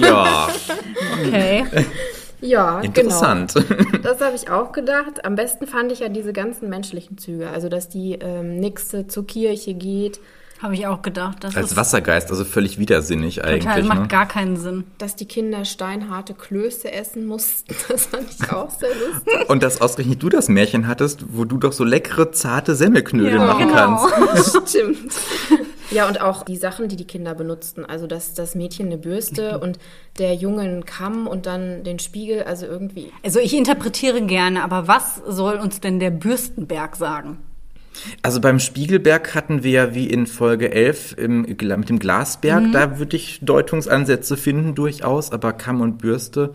[0.00, 0.48] Ja.
[1.24, 1.64] okay.
[2.40, 3.54] Ja, interessant.
[3.54, 3.98] Genau.
[4.02, 5.24] Das habe ich auch gedacht.
[5.24, 7.50] Am besten fand ich ja diese ganzen menschlichen Züge.
[7.50, 10.20] Also, dass die ähm, Nixe zur Kirche geht,
[10.62, 11.44] habe ich auch gedacht.
[11.56, 13.64] Als Wassergeist, also völlig widersinnig total, eigentlich.
[13.64, 14.08] Total, macht ne?
[14.08, 14.84] gar keinen Sinn.
[14.98, 19.48] Dass die Kinder steinharte Klöße essen mussten, das fand ich auch sehr lustig.
[19.48, 23.46] Und dass ausgerechnet du das Märchen hattest, wo du doch so leckere, zarte Semmelknödel ja,
[23.46, 24.06] machen genau.
[24.06, 24.68] kannst.
[24.68, 25.12] Stimmt.
[25.90, 27.84] Ja, und auch die Sachen, die die Kinder benutzten.
[27.84, 29.78] Also dass das Mädchen eine Bürste und
[30.18, 33.12] der Junge einen Kamm und dann den Spiegel, also irgendwie.
[33.24, 37.38] Also ich interpretiere gerne, aber was soll uns denn der Bürstenberg sagen?
[38.22, 42.72] Also beim Spiegelberg hatten wir ja wie in Folge 11 im, mit dem Glasberg, Mhm.
[42.72, 46.54] da würde ich Deutungsansätze finden durchaus, aber Kamm und Bürste,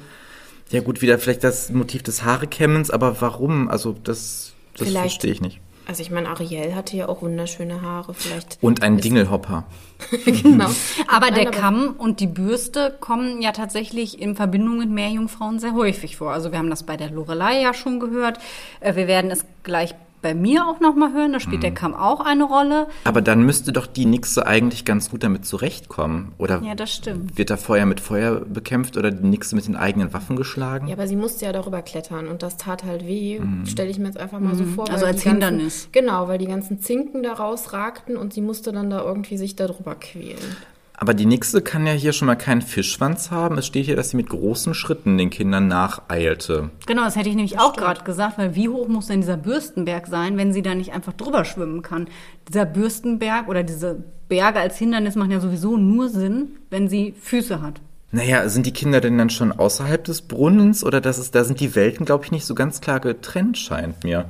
[0.71, 3.67] ja gut, wieder vielleicht das Motiv des Haarekämmens, aber warum?
[3.69, 5.59] Also das, das verstehe ich nicht.
[5.87, 8.15] Also ich meine, Ariel hatte ja auch wunderschöne Haare.
[8.15, 8.57] Vielleicht.
[8.59, 9.65] Und ein Dingelhopper.
[10.25, 10.69] genau.
[11.07, 16.17] Aber der Kamm und die Bürste kommen ja tatsächlich in Verbindung mit Meerjungfrauen sehr häufig
[16.17, 16.31] vor.
[16.31, 18.39] Also wir haben das bei der Lorelei ja schon gehört.
[18.79, 19.93] Äh, Wir werden es gleich
[20.25, 21.33] bei mir auch nochmal hören.
[21.33, 22.87] Da spielt der Kamm auch eine Rolle.
[23.03, 26.31] Aber dann müsste doch die Nixe eigentlich ganz gut damit zurechtkommen.
[26.39, 27.37] Oder Ja, das stimmt.
[27.37, 30.87] wird da Feuer mit Feuer bekämpft oder die Nixe mit den eigenen Waffen geschlagen?
[30.87, 33.39] Ja, aber sie musste ja darüber klettern und das tat halt weh.
[33.65, 34.89] Stelle ich mir jetzt einfach mal so vor.
[34.89, 35.89] Also als die ganzen, Hindernis.
[35.91, 39.93] Genau, weil die ganzen Zinken da rausragten und sie musste dann da irgendwie sich darüber
[39.93, 40.55] quälen.
[40.97, 43.57] Aber die Nixe kann ja hier schon mal keinen Fischschwanz haben.
[43.57, 46.69] Es steht hier, dass sie mit großen Schritten den Kindern nacheilte.
[46.85, 50.07] Genau, das hätte ich nämlich auch gerade gesagt, weil wie hoch muss denn dieser Bürstenberg
[50.07, 52.07] sein, wenn sie da nicht einfach drüber schwimmen kann?
[52.47, 57.61] Dieser Bürstenberg oder diese Berge als Hindernis machen ja sowieso nur Sinn, wenn sie Füße
[57.61, 57.81] hat.
[58.11, 61.59] Naja, sind die Kinder denn dann schon außerhalb des Brunnens oder das ist, da sind
[61.59, 64.29] die Welten, glaube ich, nicht so ganz klar getrennt, scheint mir.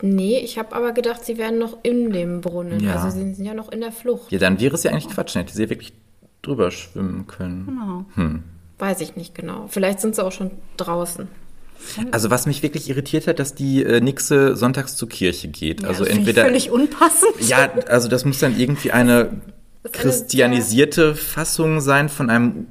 [0.00, 2.80] Nee, ich habe aber gedacht, sie wären noch in dem Brunnen.
[2.80, 2.94] Ja.
[2.94, 4.30] Also sie sind ja noch in der Flucht.
[4.30, 5.92] Ja, dann wäre es ja eigentlich Quatsch, dann hätte sie ja wirklich
[6.42, 7.66] drüber schwimmen können.
[8.14, 8.42] Genau.
[8.78, 9.66] Weiß ich nicht genau.
[9.68, 11.26] Vielleicht sind sie auch schon draußen.
[12.10, 15.84] Also was mich wirklich irritiert hat, dass die äh, Nixe sonntags zur Kirche geht.
[15.84, 17.34] also das finde ich entweder völlig unpassend.
[17.40, 19.30] Ja, also das muss dann irgendwie eine
[19.92, 22.66] christianisierte Fassung sein von einem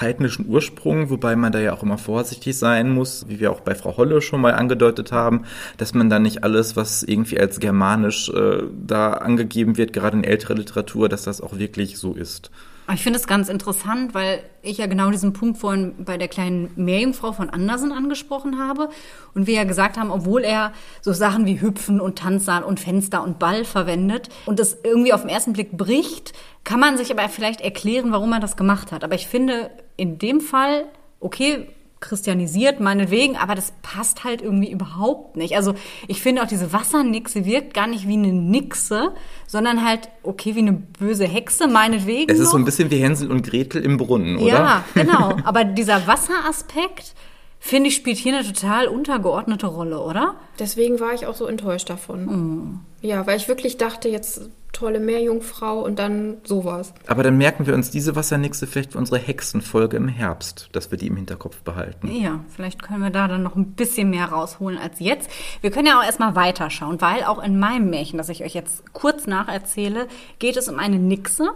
[0.00, 3.74] heidnischen Ursprung, wobei man da ja auch immer vorsichtig sein muss, wie wir auch bei
[3.74, 5.42] Frau Holle schon mal angedeutet haben,
[5.76, 10.24] dass man da nicht alles, was irgendwie als germanisch äh, da angegeben wird, gerade in
[10.24, 12.50] älterer Literatur, dass das auch wirklich so ist.
[12.92, 16.70] Ich finde es ganz interessant, weil ich ja genau diesen Punkt vorhin bei der kleinen
[16.74, 18.90] Meerjungfrau von Andersen angesprochen habe.
[19.34, 23.22] Und wir ja gesagt haben, obwohl er so Sachen wie Hüpfen und Tanzsaal und Fenster
[23.22, 26.32] und Ball verwendet und es irgendwie auf den ersten Blick bricht,
[26.64, 29.04] kann man sich aber vielleicht erklären, warum er das gemacht hat.
[29.04, 30.86] Aber ich finde in dem Fall,
[31.20, 31.68] okay,
[32.02, 35.56] christianisiert, meinetwegen, aber das passt halt irgendwie überhaupt nicht.
[35.56, 35.74] Also
[36.08, 39.12] ich finde auch diese Wassernixe wirkt gar nicht wie eine Nixe,
[39.46, 42.30] sondern halt, okay, wie eine böse Hexe, meinetwegen.
[42.30, 42.66] Es ist so ein noch.
[42.66, 44.46] bisschen wie Hänsel und Gretel im Brunnen, oder?
[44.46, 45.36] Ja, genau.
[45.44, 47.14] Aber dieser Wasseraspekt,
[47.58, 50.34] finde ich, spielt hier eine total untergeordnete Rolle, oder?
[50.58, 52.80] Deswegen war ich auch so enttäuscht davon.
[53.00, 56.92] Ja, weil ich wirklich dachte, jetzt tolle Meerjungfrau und dann sowas.
[57.06, 60.98] Aber dann merken wir uns diese Wassernixe vielleicht für unsere Hexenfolge im Herbst, dass wir
[60.98, 62.10] die im Hinterkopf behalten.
[62.10, 65.30] Ja, vielleicht können wir da dann noch ein bisschen mehr rausholen als jetzt.
[65.60, 68.92] Wir können ja auch erstmal weiterschauen, weil auch in meinem Märchen, das ich euch jetzt
[68.92, 70.08] kurz nacherzähle,
[70.38, 71.50] geht es um eine Nixe.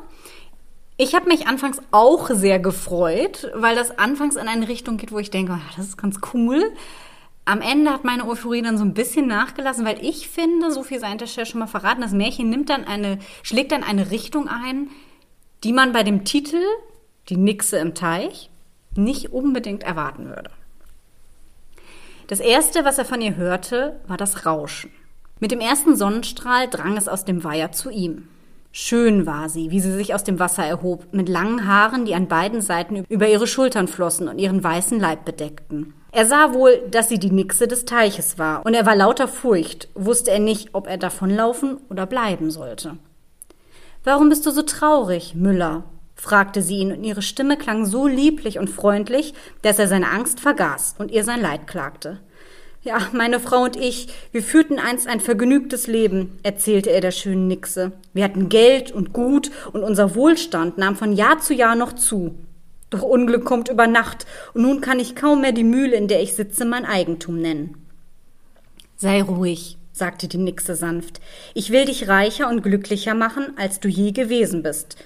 [0.98, 5.18] Ich habe mich anfangs auch sehr gefreut, weil das anfangs in eine Richtung geht, wo
[5.18, 6.62] ich denke, ah, das ist ganz cool.
[7.48, 10.98] Am Ende hat meine Euphorie dann so ein bisschen nachgelassen, weil ich finde, so viel
[10.98, 14.48] sei an der schon mal verraten, das Märchen nimmt dann eine, schlägt dann eine Richtung
[14.48, 14.90] ein,
[15.62, 16.60] die man bei dem Titel
[17.28, 18.50] Die Nixe im Teich
[18.96, 20.50] nicht unbedingt erwarten würde.
[22.26, 24.90] Das erste, was er von ihr hörte, war das Rauschen.
[25.38, 28.26] Mit dem ersten Sonnenstrahl drang es aus dem Weiher zu ihm.
[28.72, 32.26] Schön war sie, wie sie sich aus dem Wasser erhob, mit langen Haaren, die an
[32.26, 35.94] beiden Seiten über ihre Schultern flossen und ihren weißen Leib bedeckten.
[36.16, 39.90] Er sah wohl, dass sie die Nixe des Teiches war, und er war lauter Furcht,
[39.94, 42.96] wusste er nicht, ob er davonlaufen oder bleiben sollte.
[44.02, 45.84] Warum bist du so traurig, Müller?
[46.14, 50.40] fragte sie ihn, und ihre Stimme klang so lieblich und freundlich, dass er seine Angst
[50.40, 52.18] vergaß und ihr sein Leid klagte.
[52.82, 57.46] Ja, meine Frau und ich, wir führten einst ein vergnügtes Leben, erzählte er der schönen
[57.46, 57.92] Nixe.
[58.14, 62.36] Wir hatten Geld und Gut und unser Wohlstand nahm von Jahr zu Jahr noch zu.
[62.90, 66.22] Doch Unglück kommt über Nacht und nun kann ich kaum mehr die Mühle, in der
[66.22, 67.86] ich sitze, mein Eigentum nennen.
[68.96, 71.20] Sei ruhig, sagte die Nixe sanft.
[71.54, 74.96] Ich will dich reicher und glücklicher machen, als du je gewesen bist.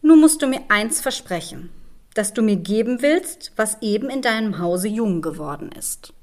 [0.00, 1.70] Nur musst du mir eins versprechen,
[2.14, 6.14] dass du mir geben willst, was eben in deinem Hause jung geworden ist.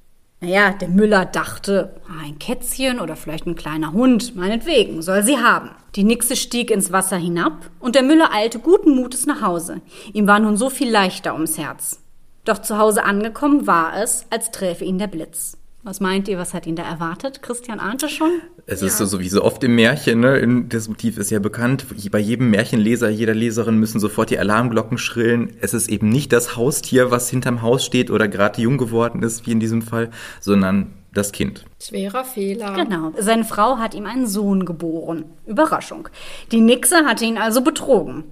[0.45, 5.71] Naja, der Müller dachte, ein Kätzchen oder vielleicht ein kleiner Hund, meinetwegen, soll sie haben.
[5.95, 9.81] Die Nixe stieg ins Wasser hinab und der Müller eilte guten Mutes nach Hause.
[10.13, 11.99] Ihm war nun so viel leichter ums Herz.
[12.43, 15.57] Doch zu Hause angekommen war es, als träfe ihn der Blitz.
[15.85, 17.43] Was meint ihr, was hat ihn da erwartet?
[17.43, 18.31] Christian ahnte schon?
[18.65, 20.37] Es ist so, so wie so oft im Märchen, ne?
[20.39, 21.85] in- das Motiv ist ja bekannt.
[22.11, 25.55] Bei jedem Märchenleser, jeder Leserin müssen sofort die Alarmglocken schrillen.
[25.61, 29.45] Es ist eben nicht das Haustier, was hinterm Haus steht oder gerade jung geworden ist,
[29.45, 30.09] wie in diesem Fall,
[30.41, 31.63] sondern das Kind.
[31.81, 32.73] Schwerer Fehler.
[32.73, 33.13] Genau.
[33.19, 35.25] Seine Frau hat ihm einen Sohn geboren.
[35.45, 36.09] Überraschung.
[36.51, 38.23] Die Nixe hatte ihn also betrogen.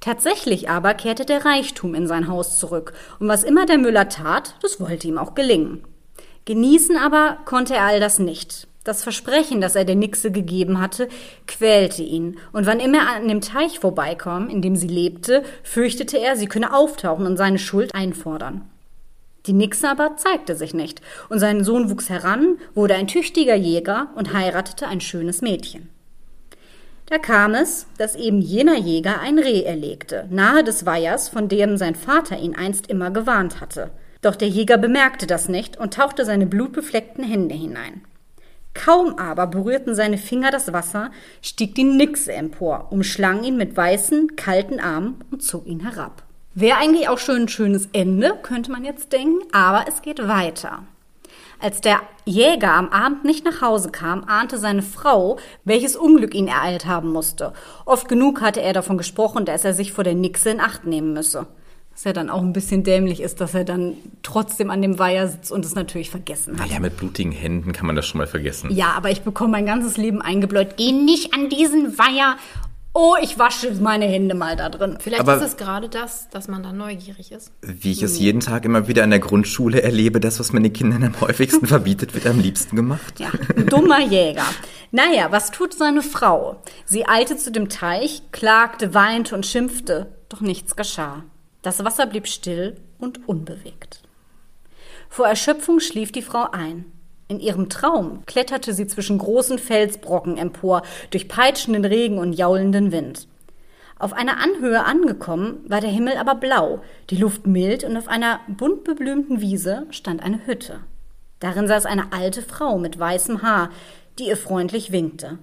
[0.00, 2.92] Tatsächlich aber kehrte der Reichtum in sein Haus zurück.
[3.20, 5.82] Und was immer der Müller tat, das wollte ihm auch gelingen.
[6.46, 8.68] Genießen aber konnte er all das nicht.
[8.84, 11.08] Das Versprechen, das er der Nixe gegeben hatte,
[11.46, 16.18] quälte ihn, und wann immer er an dem Teich vorbeikam, in dem sie lebte, fürchtete
[16.18, 18.68] er, sie könne auftauchen und seine Schuld einfordern.
[19.46, 24.08] Die Nixe aber zeigte sich nicht, und sein Sohn wuchs heran, wurde ein tüchtiger Jäger
[24.16, 25.88] und heiratete ein schönes Mädchen.
[27.06, 31.78] Da kam es, dass eben jener Jäger ein Reh erlegte, nahe des Weihers, von dem
[31.78, 33.90] sein Vater ihn einst immer gewarnt hatte.
[34.24, 38.00] Doch der Jäger bemerkte das nicht und tauchte seine blutbefleckten Hände hinein.
[38.72, 41.10] Kaum aber berührten seine Finger das Wasser,
[41.42, 46.22] stieg die Nixe empor, umschlang ihn mit weißen, kalten Armen und zog ihn herab.
[46.54, 50.84] Wäre eigentlich auch schon ein schönes Ende, könnte man jetzt denken, aber es geht weiter.
[51.60, 56.48] Als der Jäger am Abend nicht nach Hause kam, ahnte seine Frau, welches Unglück ihn
[56.48, 57.52] ereilt haben musste.
[57.84, 61.12] Oft genug hatte er davon gesprochen, dass er sich vor der Nixe in Acht nehmen
[61.12, 61.46] müsse.
[61.94, 65.28] Was ja dann auch ein bisschen dämlich ist, dass er dann trotzdem an dem Weiher
[65.28, 66.66] sitzt und es natürlich vergessen hat.
[66.68, 68.70] Naja, mit blutigen Händen kann man das schon mal vergessen.
[68.74, 70.76] Ja, aber ich bekomme mein ganzes Leben eingebläut.
[70.76, 72.36] Geh nicht an diesen Weiher.
[72.96, 74.98] Oh, ich wasche meine Hände mal da drin.
[75.00, 77.50] Vielleicht Aber- ist es gerade das, dass man dann neugierig ist.
[77.62, 80.72] Wie ich es jeden Tag immer wieder in der Grundschule erlebe, das, was man den
[80.72, 83.18] Kindern am häufigsten verbietet, wird am liebsten gemacht.
[83.18, 84.44] Ja, ein dummer Jäger.
[84.92, 86.62] Naja, was tut seine Frau?
[86.86, 91.24] Sie eilte zu dem Teich, klagte, weinte und schimpfte, doch nichts geschah.
[91.64, 94.02] Das Wasser blieb still und unbewegt.
[95.08, 96.84] Vor Erschöpfung schlief die Frau ein.
[97.26, 103.28] In ihrem Traum kletterte sie zwischen großen Felsbrocken empor, durch peitschenden Regen und jaulenden Wind.
[103.98, 108.40] Auf einer Anhöhe angekommen, war der Himmel aber blau, die Luft mild und auf einer
[108.46, 110.80] bunt beblümten Wiese stand eine Hütte.
[111.40, 113.70] Darin saß eine alte Frau mit weißem Haar,
[114.18, 115.38] die ihr freundlich winkte.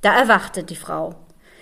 [0.00, 1.16] Da erwachte die Frau.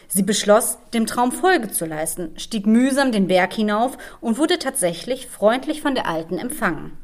[0.08, 5.26] Sie beschloss, dem Traum Folge zu leisten, stieg mühsam den Berg hinauf und wurde tatsächlich
[5.26, 6.96] freundlich von der Alten empfangen.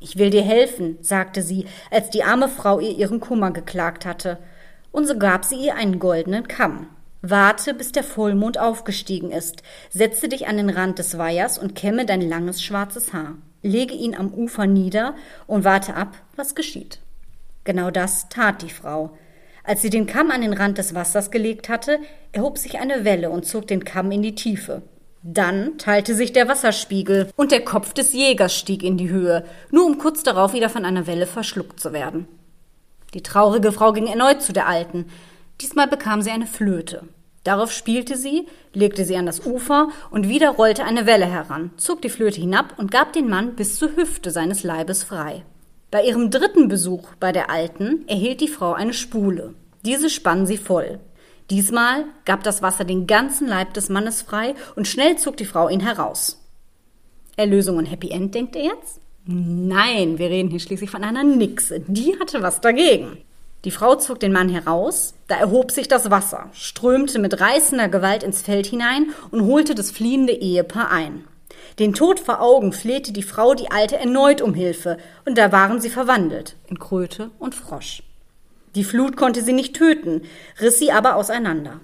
[0.00, 4.38] Ich will dir helfen, sagte sie, als die arme Frau ihr ihren Kummer geklagt hatte.
[4.92, 6.88] Und so gab sie ihr einen goldenen Kamm.
[7.20, 9.62] Warte, bis der Vollmond aufgestiegen ist.
[9.90, 13.34] Setze dich an den Rand des Weihers und kämme dein langes schwarzes Haar.
[13.62, 15.16] Lege ihn am Ufer nieder
[15.48, 17.00] und warte ab, was geschieht.
[17.64, 19.16] Genau das tat die Frau.
[19.68, 21.98] Als sie den Kamm an den Rand des Wassers gelegt hatte,
[22.32, 24.80] erhob sich eine Welle und zog den Kamm in die Tiefe.
[25.22, 29.84] Dann teilte sich der Wasserspiegel und der Kopf des Jägers stieg in die Höhe, nur
[29.84, 32.26] um kurz darauf wieder von einer Welle verschluckt zu werden.
[33.12, 35.04] Die traurige Frau ging erneut zu der Alten.
[35.60, 37.02] Diesmal bekam sie eine Flöte.
[37.44, 42.00] Darauf spielte sie, legte sie an das Ufer und wieder rollte eine Welle heran, zog
[42.00, 45.44] die Flöte hinab und gab den Mann bis zur Hüfte seines Leibes frei.
[45.90, 49.54] Bei ihrem dritten Besuch bei der Alten erhielt die Frau eine Spule.
[49.86, 51.00] Diese spann sie voll.
[51.48, 55.70] Diesmal gab das Wasser den ganzen Leib des Mannes frei und schnell zog die Frau
[55.70, 56.44] ihn heraus.
[57.36, 59.00] Erlösung und Happy End, denkt ihr jetzt?
[59.24, 61.80] Nein, wir reden hier schließlich von einer Nixe.
[61.80, 63.16] Die hatte was dagegen.
[63.64, 68.22] Die Frau zog den Mann heraus, da erhob sich das Wasser, strömte mit reißender Gewalt
[68.22, 71.24] ins Feld hinein und holte das fliehende Ehepaar ein.
[71.78, 75.80] Den Tod vor Augen flehte die Frau die Alte erneut um Hilfe, und da waren
[75.80, 78.02] sie verwandelt in Kröte und Frosch.
[78.74, 80.22] Die Flut konnte sie nicht töten,
[80.60, 81.80] riss sie aber auseinander.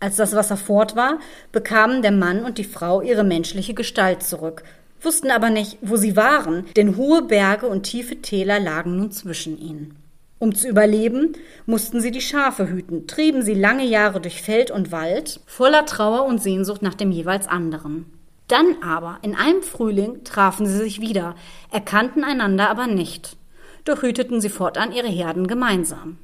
[0.00, 1.18] Als das Wasser fort war,
[1.52, 4.62] bekamen der Mann und die Frau ihre menschliche Gestalt zurück,
[5.02, 9.58] wussten aber nicht, wo sie waren, denn hohe Berge und tiefe Täler lagen nun zwischen
[9.58, 9.96] ihnen.
[10.38, 11.32] Um zu überleben,
[11.66, 16.26] mussten sie die Schafe hüten, trieben sie lange Jahre durch Feld und Wald, voller Trauer
[16.26, 18.15] und Sehnsucht nach dem jeweils anderen.
[18.48, 21.34] Dann aber, in einem Frühling, trafen sie sich wieder,
[21.70, 23.36] erkannten einander aber nicht.
[23.84, 26.18] Doch hüteten sie fortan ihre Herden gemeinsam.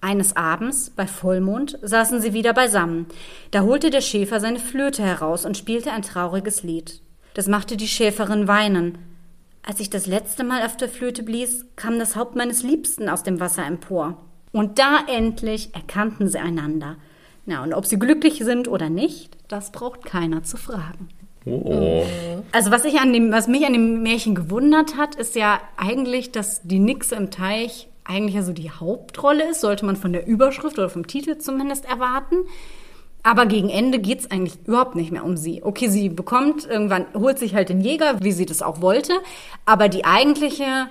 [0.00, 3.06] Eines Abends, bei Vollmond, saßen sie wieder beisammen.
[3.50, 7.00] Da holte der Schäfer seine Flöte heraus und spielte ein trauriges Lied.
[7.34, 8.98] Das machte die Schäferin weinen.
[9.62, 13.24] Als ich das letzte Mal auf der Flöte blies, kam das Haupt meines Liebsten aus
[13.24, 14.16] dem Wasser empor.
[14.52, 16.96] Und da endlich erkannten sie einander.
[17.44, 21.08] Na, und ob sie glücklich sind oder nicht, das braucht keiner zu fragen.
[21.50, 22.04] Oh.
[22.52, 26.32] Also was ich an dem, was mich an dem Märchen gewundert hat, ist ja eigentlich,
[26.32, 30.26] dass die Nixe im Teich eigentlich ja so die Hauptrolle ist, sollte man von der
[30.26, 32.36] Überschrift oder vom Titel zumindest erwarten.
[33.22, 35.62] Aber gegen Ende geht's eigentlich überhaupt nicht mehr um sie.
[35.62, 39.12] Okay, sie bekommt irgendwann, holt sich halt den Jäger, wie sie das auch wollte,
[39.66, 40.88] aber die eigentliche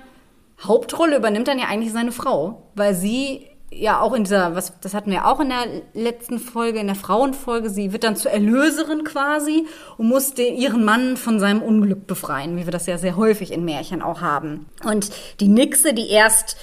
[0.62, 4.94] Hauptrolle übernimmt dann ja eigentlich seine Frau, weil sie ja auch in dieser, was, das
[4.94, 9.04] hatten wir auch in der letzten Folge, in der Frauenfolge, sie wird dann zur Erlöserin
[9.04, 9.66] quasi
[9.96, 13.52] und muss den, ihren Mann von seinem Unglück befreien, wie wir das ja sehr häufig
[13.52, 14.66] in Märchen auch haben.
[14.84, 15.10] Und
[15.40, 16.56] die Nixe, die erst,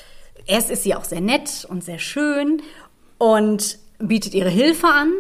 [0.46, 2.62] erst ist sie auch sehr nett und sehr schön
[3.18, 5.14] und bietet ihre Hilfe an,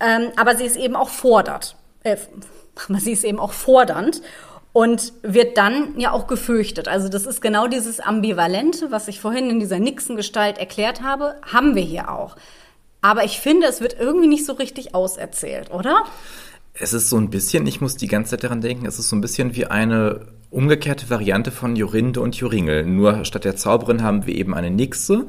[0.00, 1.76] ähm, aber sie ist eben auch fordert.
[2.02, 2.16] Äh,
[2.88, 4.22] aber sie ist eben auch fordernd
[4.72, 6.88] und wird dann ja auch gefürchtet.
[6.88, 11.74] Also das ist genau dieses Ambivalente, was ich vorhin in dieser Nixon-Gestalt erklärt habe, haben
[11.74, 12.36] wir hier auch.
[13.02, 16.04] Aber ich finde, es wird irgendwie nicht so richtig auserzählt, oder?
[16.74, 19.16] Es ist so ein bisschen, ich muss die ganze Zeit daran denken, es ist so
[19.16, 22.86] ein bisschen wie eine umgekehrte Variante von Jorinde und Joringel.
[22.86, 25.26] Nur statt der Zauberin haben wir eben eine Nixe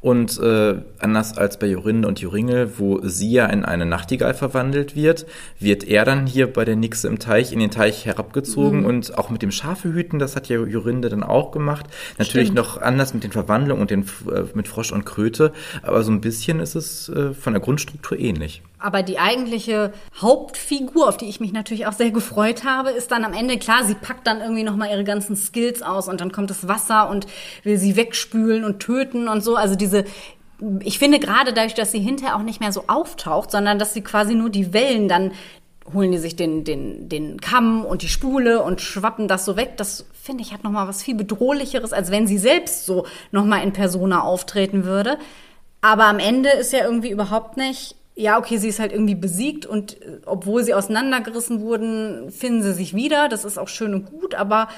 [0.00, 4.94] und äh, anders als bei Jorinde und Joringel, wo sie ja in eine Nachtigall verwandelt
[4.94, 5.26] wird,
[5.58, 8.86] wird er dann hier bei der Nixe im Teich in den Teich herabgezogen mhm.
[8.86, 11.86] und auch mit dem Schafehüten, das hat ja Jorinde dann auch gemacht.
[12.18, 12.56] Natürlich Stimmt.
[12.56, 16.20] noch anders mit den Verwandlungen und den, äh, mit Frosch und Kröte, aber so ein
[16.20, 18.62] bisschen ist es äh, von der Grundstruktur ähnlich.
[18.78, 23.24] Aber die eigentliche Hauptfigur, auf die ich mich natürlich auch sehr gefreut habe, ist dann
[23.24, 26.50] am Ende klar, sie packt dann irgendwie nochmal ihre ganzen Skills aus und dann kommt
[26.50, 27.26] das Wasser und
[27.62, 29.56] will sie wegspülen und töten und so.
[29.56, 30.04] Also diese,
[30.80, 34.02] ich finde gerade dadurch, dass sie hinterher auch nicht mehr so auftaucht, sondern dass sie
[34.02, 35.32] quasi nur die Wellen dann
[35.92, 39.76] holen die sich den, den, den Kamm und die Spule und schwappen das so weg.
[39.76, 43.72] Das finde ich hat nochmal was viel bedrohlicheres, als wenn sie selbst so nochmal in
[43.72, 45.18] Persona auftreten würde.
[45.80, 49.66] Aber am Ende ist ja irgendwie überhaupt nicht ja, okay, sie ist halt irgendwie besiegt
[49.66, 53.28] und äh, obwohl sie auseinandergerissen wurden, finden sie sich wieder.
[53.28, 54.68] Das ist auch schön und gut, aber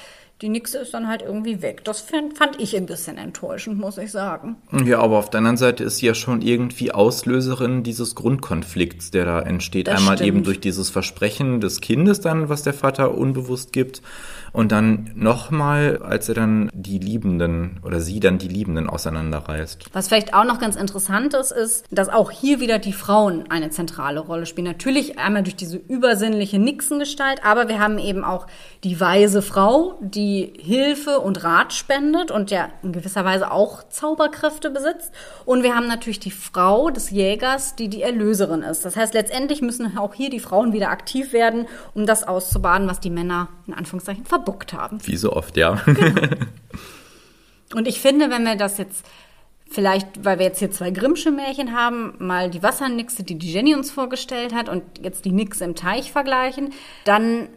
[0.43, 1.85] die Nixe ist dann halt irgendwie weg.
[1.85, 4.57] Das fand ich ein bisschen enttäuschend, muss ich sagen.
[4.85, 9.25] Ja, aber auf der anderen Seite ist sie ja schon irgendwie Auslöserin dieses Grundkonflikts, der
[9.25, 9.89] da entsteht.
[9.89, 10.29] Das Einmal stimmt.
[10.29, 14.01] eben durch dieses Versprechen des Kindes dann, was der Vater unbewusst gibt.
[14.53, 19.87] Und dann nochmal, als er dann die Liebenden oder sie dann die Liebenden auseinanderreißt.
[19.93, 23.71] Was vielleicht auch noch ganz interessant ist, ist, dass auch hier wieder die Frauen eine
[23.71, 24.67] zentrale Rolle spielen.
[24.67, 28.47] Natürlich einmal durch diese übersinnliche Nixengestalt, aber wir haben eben auch
[28.85, 34.71] die weise Frau, die Hilfe und Rat spendet und ja in gewisser Weise auch Zauberkräfte
[34.71, 35.13] besitzt.
[35.45, 38.85] Und wir haben natürlich die Frau des Jägers, die die Erlöserin ist.
[38.85, 43.01] Das heißt, letztendlich müssen auch hier die Frauen wieder aktiv werden, um das auszubaden, was
[43.01, 44.99] die Männer in Anführungszeichen verbuckt haben.
[45.05, 45.75] Wie so oft, ja.
[45.85, 46.23] Genau.
[47.75, 49.05] Und ich finde, wenn wir das jetzt
[49.71, 53.75] vielleicht, weil wir jetzt hier zwei Grimmsche Märchen haben, mal die Wassernixe, die die Jenny
[53.75, 56.73] uns vorgestellt hat, und jetzt die Nixe im Teich vergleichen,
[57.05, 57.49] dann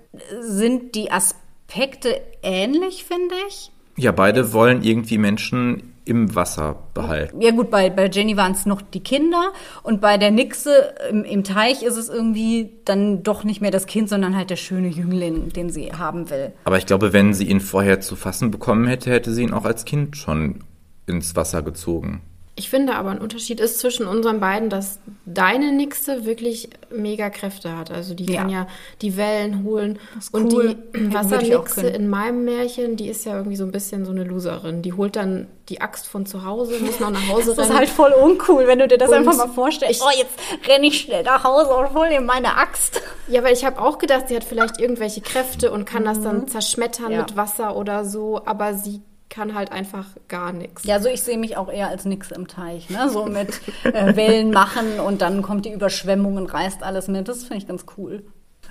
[0.42, 3.72] sind die Aspekte ähnlich, finde ich.
[3.96, 7.42] Ja, beide wollen irgendwie Menschen im Wasser behalten.
[7.42, 9.52] Ja gut, bei, bei Jenny waren es noch die Kinder
[9.84, 13.86] und bei der Nixe im, im, Teich ist es irgendwie dann doch nicht mehr das
[13.86, 16.54] Kind, sondern halt der schöne Jüngling, den sie haben will.
[16.64, 19.66] Aber ich glaube, wenn sie ihn vorher zu fassen bekommen hätte, hätte sie ihn auch
[19.66, 20.64] als Kind schon
[21.06, 22.22] ins Wasser gezogen.
[22.62, 27.76] Ich finde aber, ein Unterschied ist zwischen unseren beiden, dass deine Nixe wirklich mega Kräfte
[27.76, 27.90] hat.
[27.90, 28.68] Also die kann ja
[29.02, 29.98] die Wellen holen.
[30.32, 30.76] Und cool.
[30.96, 34.84] die Wassernixe in meinem Märchen, die ist ja irgendwie so ein bisschen so eine Loserin.
[34.84, 37.58] Die holt dann die Axt von zu Hause, muss noch nach Hause rennen.
[37.62, 40.04] Das ist halt voll uncool, wenn du dir das und einfach mal vorstellst.
[40.06, 40.38] oh, jetzt
[40.70, 43.02] renne ich schnell nach Hause und hol dir meine Axt.
[43.28, 46.06] Ja, weil ich habe auch gedacht, sie hat vielleicht irgendwelche Kräfte und kann mhm.
[46.06, 46.48] das dann mhm.
[46.48, 47.22] zerschmettern ja.
[47.22, 48.44] mit Wasser oder so.
[48.46, 49.02] Aber sie
[49.32, 50.84] kann halt einfach gar nichts.
[50.84, 53.10] Ja, so ich sehe mich auch eher als nix im Teich, ne?
[53.10, 57.28] So mit äh, Wellen machen und dann kommt die Überschwemmung und reißt alles mit.
[57.28, 58.24] Das finde ich ganz cool.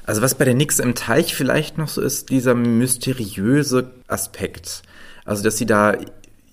[0.04, 4.82] Also was bei der Nix im Teich vielleicht noch so ist, dieser mysteriöse Aspekt.
[5.24, 5.96] Also dass sie da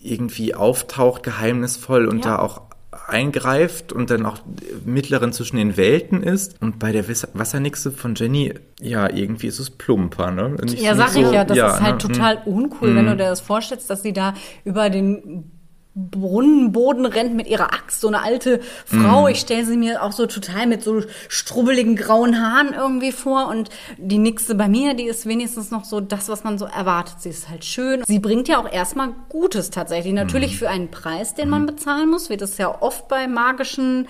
[0.02, 2.32] irgendwie auftaucht, geheimnisvoll und ja.
[2.32, 2.62] da auch
[3.08, 4.40] eingreift und dann auch
[4.86, 6.62] mittleren zwischen den Welten ist.
[6.62, 10.56] Und bei der Wassernixe von Jenny, ja, irgendwie ist es plumper, ne?
[10.64, 12.14] Nicht, ja, sag so, ich ja, das ja, ist halt ne?
[12.14, 13.18] total uncool, wenn du mm.
[13.18, 14.34] dir das vorstellst, dass sie da
[14.64, 15.52] über den
[15.98, 19.24] Brunnenboden rennt mit ihrer Axt, so eine alte Frau.
[19.24, 19.30] Mm.
[19.30, 23.48] Ich stelle sie mir auch so total mit so strubbeligen grauen Haaren irgendwie vor.
[23.48, 27.16] Und die Nixe bei mir, die ist wenigstens noch so das, was man so erwartet.
[27.22, 28.04] Sie ist halt schön.
[28.06, 30.14] Sie bringt ja auch erstmal Gutes tatsächlich.
[30.14, 30.58] Natürlich mm.
[30.58, 34.08] für einen Preis, den man bezahlen muss, wie das ja oft bei magischen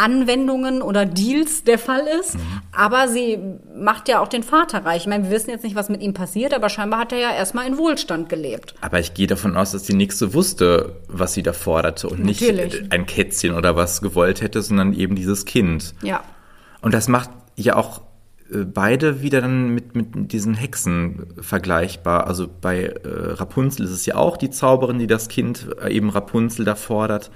[0.00, 2.36] Anwendungen oder Deals der Fall ist.
[2.36, 2.40] Mhm.
[2.72, 3.38] Aber sie
[3.76, 5.02] macht ja auch den Vater reich.
[5.02, 7.32] Ich meine, wir wissen jetzt nicht, was mit ihm passiert, aber scheinbar hat er ja
[7.32, 8.74] erstmal in Wohlstand gelebt.
[8.80, 12.80] Aber ich gehe davon aus, dass die Nixe wusste, was sie da forderte und Natürlich.
[12.80, 15.94] nicht ein Kätzchen oder was gewollt hätte, sondern eben dieses Kind.
[16.02, 16.22] Ja.
[16.80, 18.00] Und das macht ja auch
[18.50, 22.26] äh, beide wieder dann mit, mit diesen Hexen vergleichbar.
[22.26, 26.08] Also bei äh, Rapunzel ist es ja auch die Zauberin, die das Kind äh, eben
[26.08, 27.30] Rapunzel da fordert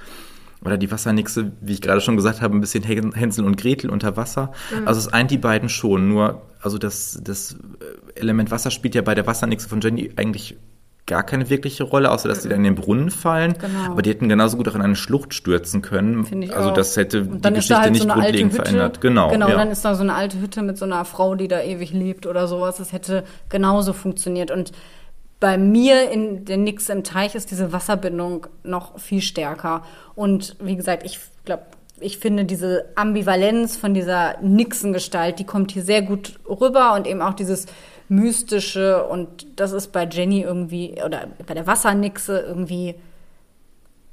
[0.65, 4.17] oder die Wassernixe, wie ich gerade schon gesagt habe, ein bisschen Hänsel und Gretel unter
[4.17, 4.53] Wasser.
[4.71, 4.89] Mhm.
[4.89, 6.09] Also es eint die beiden schon.
[6.09, 7.57] Nur, also das, das
[8.15, 10.57] Element Wasser spielt ja bei der Wassernixe von Jenny eigentlich
[11.07, 12.43] gar keine wirkliche Rolle, außer dass mhm.
[12.43, 13.55] sie dann in den Brunnen fallen.
[13.59, 13.93] Genau.
[13.93, 16.25] Aber die hätten genauso gut auch in eine Schlucht stürzen können.
[16.25, 16.75] Finde ich also auch.
[16.75, 19.01] das hätte die Geschichte halt nicht so grundlegend verändert.
[19.01, 19.31] Genau.
[19.31, 19.57] Genau, ja.
[19.57, 22.27] dann ist da so eine alte Hütte mit so einer Frau, die da ewig lebt
[22.27, 22.77] oder sowas.
[22.79, 24.51] Das hätte genauso funktioniert.
[24.51, 24.73] Und
[25.45, 29.85] bei mir in der Nix im Teich ist diese Wasserbindung noch viel stärker.
[30.15, 31.65] Und wie gesagt, ich glaube,
[32.01, 37.21] ich finde diese Ambivalenz von dieser Nixengestalt, die kommt hier sehr gut rüber und eben
[37.21, 37.67] auch dieses
[38.09, 42.95] Mystische und das ist bei Jenny irgendwie oder bei der Wassernixe irgendwie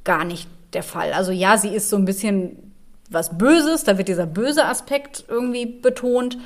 [0.03, 1.13] gar nicht der Fall.
[1.13, 2.73] Also ja, sie ist so ein bisschen
[3.09, 6.37] was Böses, da wird dieser böse Aspekt irgendwie betont,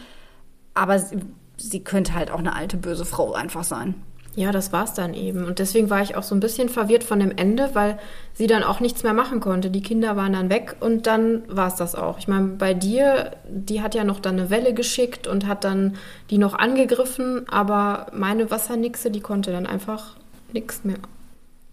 [0.76, 1.18] aber sie,
[1.58, 3.96] sie könnte halt auch eine alte böse Frau einfach sein.
[4.36, 5.46] Ja, das war's dann eben.
[5.46, 7.98] Und deswegen war ich auch so ein bisschen verwirrt von dem Ende, weil
[8.34, 9.70] sie dann auch nichts mehr machen konnte.
[9.70, 12.20] Die Kinder waren dann weg und dann war's das auch.
[12.20, 15.96] Ich meine, bei dir, die hat ja noch dann eine Welle geschickt und hat dann
[16.30, 20.18] die noch angegriffen, aber meine Wassernixe, die konnte dann einfach
[20.52, 20.98] nichts mehr.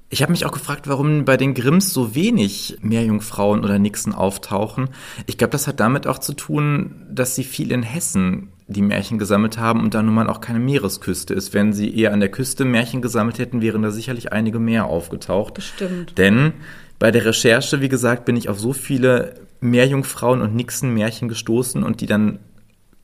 [0.09, 4.91] Ich habe mich auch gefragt, warum bei den Grimms so wenig Meerjungfrauen oder Nixen auftauchen.
[5.27, 9.19] Ich glaube, das hat damit auch zu tun, dass sie viel in Hessen die Märchen
[9.19, 11.55] gesammelt haben und da nun mal auch keine Meeresküste ist.
[11.55, 15.55] Wenn sie eher an der Küste Märchen gesammelt hätten, wären da sicherlich einige mehr aufgetaucht.
[15.55, 16.17] Bestimmt.
[16.19, 16.55] Denn
[16.99, 22.01] bei der Recherche, wie gesagt, bin ich auf so viele Meerjungfrauen und Nixen-Märchen gestoßen und
[22.01, 22.39] die dann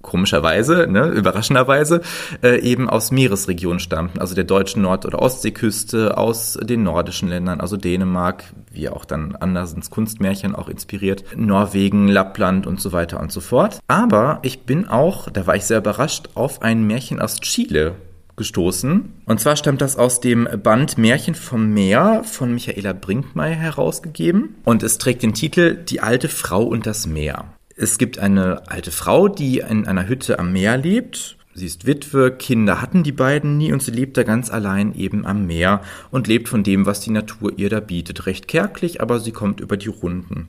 [0.02, 2.02] komischerweise, ne, überraschenderweise,
[2.42, 7.60] äh, eben aus Meeresregionen stammten, also der deutschen Nord- oder Ostseeküste, aus den nordischen Ländern,
[7.60, 13.32] also Dänemark, wie auch dann Andersens Kunstmärchen auch inspiriert, Norwegen, Lappland und so weiter und
[13.32, 13.80] so fort.
[13.88, 17.96] Aber ich bin auch, da war ich sehr überrascht, auf ein Märchen aus Chile
[18.36, 19.12] gestoßen.
[19.26, 24.54] Und zwar stammt das aus dem Band Märchen vom Meer von Michaela Brinkmeier herausgegeben.
[24.64, 27.57] Und es trägt den Titel Die alte Frau und das Meer.
[27.80, 31.36] Es gibt eine alte Frau, die in einer Hütte am Meer lebt.
[31.54, 35.24] Sie ist Witwe, Kinder hatten die beiden nie und sie lebt da ganz allein eben
[35.24, 38.26] am Meer und lebt von dem, was die Natur ihr da bietet.
[38.26, 40.48] Recht kärglich, aber sie kommt über die Runden.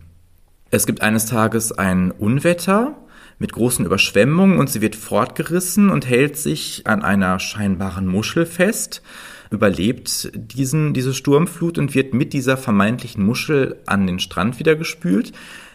[0.71, 2.97] Es gibt eines Tages ein Unwetter
[3.37, 9.03] mit großen Überschwemmungen und sie wird fortgerissen und hält sich an einer scheinbaren Muschel fest,
[9.51, 15.31] überlebt diesen, diese Sturmflut und wird mit dieser vermeintlichen Muschel an den Strand wieder gespült.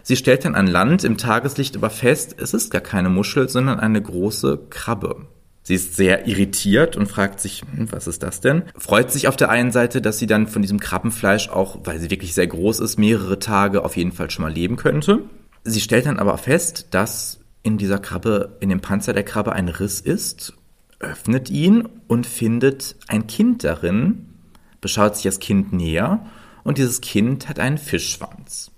[0.06, 3.80] Sie stellt dann an Land im Tageslicht aber fest, es ist gar keine Muschel, sondern
[3.80, 5.26] eine große Krabbe.
[5.62, 8.64] Sie ist sehr irritiert und fragt sich, hm, was ist das denn?
[8.76, 12.10] Freut sich auf der einen Seite, dass sie dann von diesem Krabbenfleisch auch, weil sie
[12.10, 15.20] wirklich sehr groß ist, mehrere Tage auf jeden Fall schon mal leben könnte.
[15.64, 19.70] Sie stellt dann aber fest, dass in dieser Krabbe, in dem Panzer der Krabbe ein
[19.70, 20.52] Riss ist,
[20.98, 24.26] öffnet ihn und findet ein Kind darin,
[24.82, 26.26] beschaut sich das Kind näher
[26.62, 28.70] und dieses Kind hat einen Fischschwanz.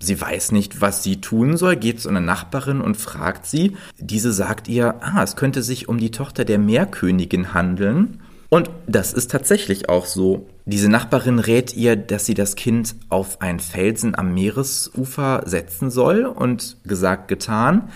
[0.00, 3.76] Sie weiß nicht, was sie tun soll, geht zu einer Nachbarin und fragt sie.
[3.98, 8.20] Diese sagt ihr, ah, es könnte sich um die Tochter der Meerkönigin handeln.
[8.48, 10.46] Und das ist tatsächlich auch so.
[10.64, 16.24] Diese Nachbarin rät ihr, dass sie das Kind auf einen Felsen am Meeresufer setzen soll
[16.24, 17.90] und gesagt getan.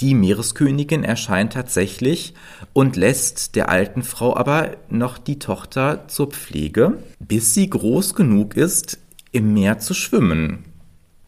[0.00, 2.34] Die Meereskönigin erscheint tatsächlich
[2.72, 8.56] und lässt der alten Frau aber noch die Tochter zur Pflege, bis sie groß genug
[8.56, 8.98] ist,
[9.32, 10.67] im Meer zu schwimmen.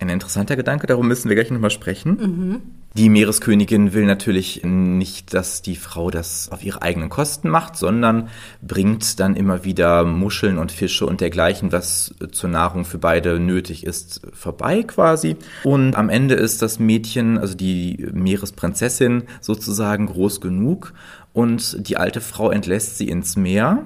[0.01, 2.17] Ein interessanter Gedanke, darum müssen wir gleich nochmal sprechen.
[2.17, 2.61] Mhm.
[2.95, 8.29] Die Meereskönigin will natürlich nicht, dass die Frau das auf ihre eigenen Kosten macht, sondern
[8.63, 13.85] bringt dann immer wieder Muscheln und Fische und dergleichen, was zur Nahrung für beide nötig
[13.85, 15.37] ist, vorbei quasi.
[15.65, 20.95] Und am Ende ist das Mädchen, also die Meeresprinzessin sozusagen groß genug
[21.35, 23.85] und die alte Frau entlässt sie ins Meer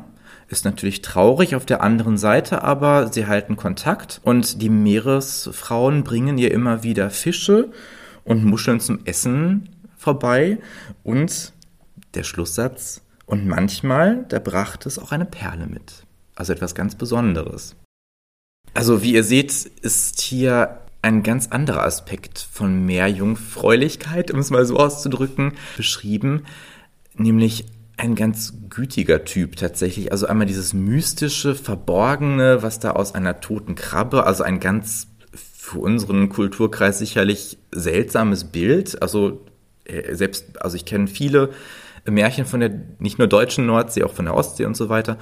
[0.49, 6.39] ist natürlich traurig auf der anderen Seite, aber sie halten Kontakt und die Meeresfrauen bringen
[6.39, 7.73] ihr immer wieder Fische
[8.25, 10.59] und Muscheln zum Essen vorbei
[11.03, 11.53] und
[12.15, 16.05] der Schlusssatz und manchmal, da brachte es auch eine Perle mit.
[16.35, 17.77] Also etwas ganz Besonderes.
[18.75, 24.65] Also wie ihr seht, ist hier ein ganz anderer Aspekt von Meerjungfräulichkeit, um es mal
[24.65, 26.45] so auszudrücken, beschrieben,
[27.15, 27.67] nämlich
[27.97, 30.13] ein ganz gütiger Typ tatsächlich.
[30.13, 35.79] Also einmal dieses mystische, verborgene, was da aus einer toten Krabbe, also ein ganz für
[35.79, 39.01] unseren Kulturkreis sicherlich seltsames Bild.
[39.01, 39.47] Also
[39.85, 41.51] äh, selbst, also ich kenne viele
[42.07, 45.17] Märchen von der nicht nur deutschen Nordsee, auch von der Ostsee und so weiter.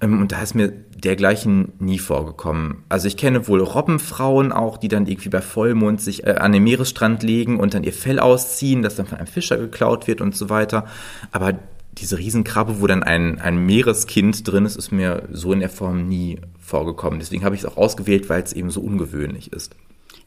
[0.00, 2.82] Ähm, und da ist mir dergleichen nie vorgekommen.
[2.88, 6.64] Also ich kenne wohl Robbenfrauen auch, die dann irgendwie bei Vollmond sich äh, an den
[6.64, 10.34] Meeresstrand legen und dann ihr Fell ausziehen, das dann von einem Fischer geklaut wird und
[10.34, 10.86] so weiter.
[11.30, 11.58] Aber
[11.98, 16.08] diese Riesenkrabbe, wo dann ein, ein Meereskind drin ist, ist mir so in der Form
[16.08, 17.18] nie vorgekommen.
[17.20, 19.74] Deswegen habe ich es auch ausgewählt, weil es eben so ungewöhnlich ist.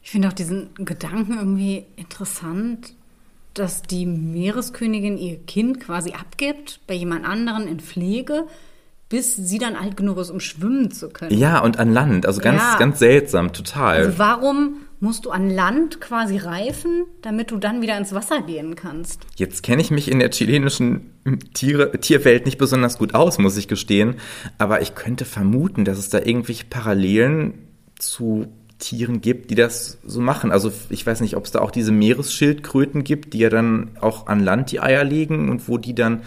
[0.02, 2.94] Ich finde auch diesen Gedanken irgendwie interessant,
[3.54, 8.46] dass die Meereskönigin ihr Kind quasi abgibt bei jemand anderen in Pflege,
[9.08, 11.36] bis sie dann alt genug ist, um schwimmen zu können.
[11.36, 12.26] Ja, und an Land.
[12.26, 12.78] Also ganz, ja.
[12.78, 13.96] ganz seltsam, total.
[13.96, 18.74] Also warum musst du an Land quasi reifen, damit du dann wieder ins Wasser gehen
[18.74, 19.20] kannst.
[19.36, 21.12] Jetzt kenne ich mich in der chilenischen
[21.54, 24.16] Tiere, Tierwelt nicht besonders gut aus, muss ich gestehen.
[24.58, 27.54] Aber ich könnte vermuten, dass es da irgendwelche Parallelen
[27.98, 28.46] zu
[28.78, 30.52] Tieren gibt, die das so machen.
[30.52, 34.26] Also ich weiß nicht, ob es da auch diese Meeresschildkröten gibt, die ja dann auch
[34.26, 36.22] an Land die Eier legen und wo die dann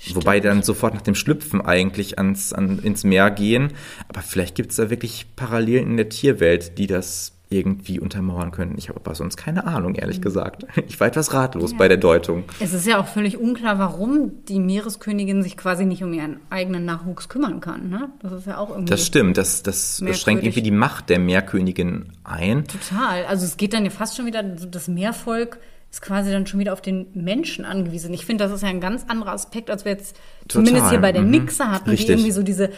[0.00, 0.16] Stimmt.
[0.16, 3.74] Wobei dann sofort nach dem Schlüpfen eigentlich ans, an, ins Meer gehen.
[4.08, 8.78] Aber vielleicht gibt es da wirklich Parallelen in der Tierwelt, die das irgendwie untermauern könnten.
[8.78, 10.22] Ich habe aber sonst keine Ahnung, ehrlich mhm.
[10.22, 10.66] gesagt.
[10.90, 11.78] Ich war etwas ratlos ja.
[11.78, 12.44] bei der Deutung.
[12.58, 16.84] Es ist ja auch völlig unklar, warum die Meereskönigin sich quasi nicht um ihren eigenen
[16.84, 17.90] Nachwuchs kümmern kann.
[17.90, 18.08] Ne?
[18.22, 18.90] Das ist ja auch irgendwie.
[18.90, 22.64] Das stimmt, das, das schränkt irgendwie die Macht der Meerkönigin ein.
[22.66, 23.24] Total.
[23.26, 25.58] Also es geht dann ja fast schon wieder, das Meervolk
[25.90, 28.14] ist quasi dann schon wieder auf den Menschen angewiesen.
[28.14, 30.66] Ich finde, das ist ja ein ganz anderer Aspekt, als wir jetzt Total.
[30.66, 31.30] zumindest hier bei der mhm.
[31.30, 32.06] Nixe hatten, Richtig.
[32.06, 32.70] die irgendwie so diese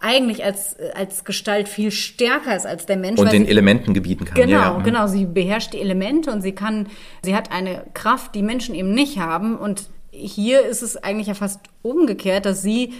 [0.00, 3.18] eigentlich als, als Gestalt viel stärker ist als der Mensch.
[3.18, 4.36] Und den sie, Elementen gebieten kann.
[4.36, 4.78] Genau, ja.
[4.78, 5.06] genau.
[5.08, 6.86] Sie beherrscht die Elemente und sie kann,
[7.22, 9.56] sie hat eine Kraft, die Menschen eben nicht haben.
[9.56, 12.92] Und hier ist es eigentlich ja fast umgekehrt, dass sie,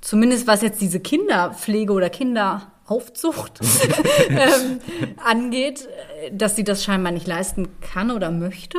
[0.00, 3.60] zumindest was jetzt diese Kinderpflege oder Kinderaufzucht
[4.30, 4.80] ähm,
[5.22, 5.86] angeht,
[6.32, 8.78] dass sie das scheinbar nicht leisten kann oder möchte.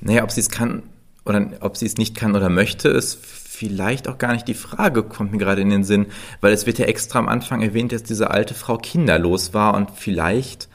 [0.00, 0.84] Naja, ob sie es kann
[1.24, 3.18] oder ob sie es nicht kann oder möchte, ist
[3.64, 6.06] vielleicht auch gar nicht die Frage, kommt mir gerade in den Sinn,
[6.40, 9.90] weil es wird ja extra am Anfang erwähnt, dass diese alte Frau kinderlos war und
[9.90, 10.68] vielleicht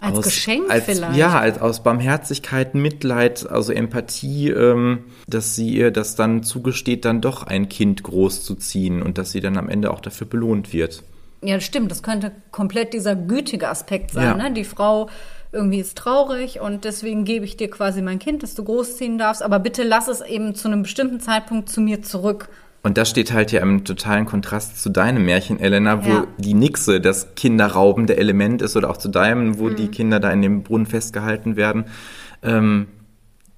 [0.00, 1.16] als aus, Geschenk als, vielleicht.
[1.16, 7.20] Ja, als, aus Barmherzigkeit, Mitleid, also Empathie, ähm, dass sie ihr das dann zugesteht, dann
[7.20, 11.02] doch ein Kind großzuziehen und dass sie dann am Ende auch dafür belohnt wird.
[11.42, 11.90] Ja, stimmt.
[11.90, 14.38] Das könnte komplett dieser gütige Aspekt sein.
[14.38, 14.48] Ja.
[14.48, 14.52] Ne?
[14.52, 15.08] Die Frau
[15.56, 19.42] irgendwie ist traurig und deswegen gebe ich dir quasi mein Kind, das du großziehen darfst,
[19.42, 22.48] aber bitte lass es eben zu einem bestimmten Zeitpunkt zu mir zurück.
[22.82, 26.26] Und das steht halt ja im totalen Kontrast zu deinem Märchen, Elena, wo ja.
[26.38, 29.74] die Nixe das kinderraubende Element ist oder auch zu deinem, wo mhm.
[29.74, 31.86] die Kinder da in dem Brunnen festgehalten werden.
[32.44, 32.86] Ähm,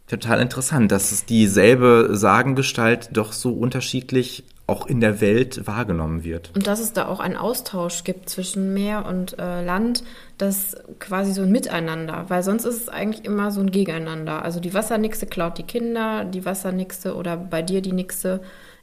[0.07, 6.51] total interessant, dass es dieselbe Sagengestalt doch so unterschiedlich auch in der Welt wahrgenommen wird.
[6.55, 10.05] Und dass es da auch einen Austausch gibt zwischen Meer und äh, Land,
[10.37, 14.45] das quasi so ein Miteinander, weil sonst ist es eigentlich immer so ein Gegeneinander.
[14.45, 18.41] Also die Wassernixe klaut die Kinder, die Wassernixe oder bei dir die Nixe,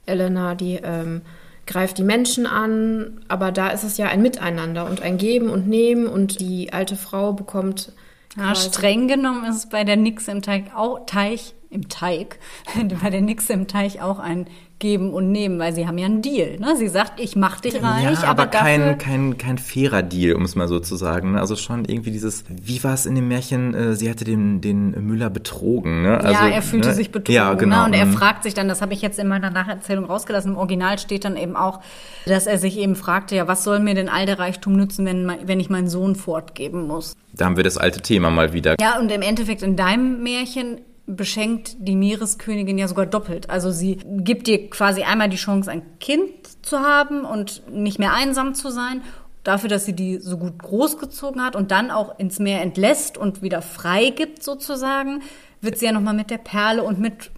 [0.07, 1.21] Elena, die ähm,
[1.67, 5.67] greift die Menschen an, aber da ist es ja ein Miteinander und ein Geben und
[5.67, 7.91] Nehmen und die alte Frau bekommt
[8.37, 12.39] ja, streng genommen ist es bei der Nixe im Teich auch Teich im Teig,
[13.01, 14.47] bei der Nixe im Teich auch ein
[14.77, 16.59] Geben und Nehmen, weil sie haben ja einen Deal.
[16.59, 16.75] Ne?
[16.75, 20.43] Sie sagt, ich mach dich reich, ja, aber, aber kein, kein, kein fairer Deal, um
[20.43, 21.31] es mal so zu sagen.
[21.31, 21.39] Ne?
[21.39, 24.91] Also schon irgendwie dieses, wie war es in dem Märchen, äh, sie hatte den, den
[25.07, 26.01] Müller betrogen.
[26.01, 26.17] Ne?
[26.17, 26.93] Also, ja, er fühlte ne?
[26.93, 27.33] sich betrogen.
[27.33, 27.81] Ja, genau.
[27.81, 27.85] Ne?
[27.85, 28.13] Und er mhm.
[28.13, 31.37] fragt sich dann, das habe ich jetzt in meiner Nacherzählung rausgelassen, im Original steht dann
[31.37, 31.79] eben auch,
[32.25, 35.31] dass er sich eben fragte, ja, was soll mir denn all der Reichtum nützen, wenn,
[35.45, 37.15] wenn ich meinen Sohn fortgeben muss?
[37.31, 38.75] Da haben wir das alte Thema mal wieder.
[38.81, 43.49] Ja, und im Endeffekt in deinem Märchen beschenkt die Meereskönigin ja sogar doppelt.
[43.49, 46.31] Also sie gibt dir quasi einmal die Chance, ein Kind
[46.63, 49.01] zu haben und nicht mehr einsam zu sein,
[49.43, 53.41] dafür, dass sie die so gut großgezogen hat und dann auch ins Meer entlässt und
[53.41, 55.21] wieder frei gibt sozusagen,
[55.61, 57.31] wird sie ja nochmal mit der Perle und mit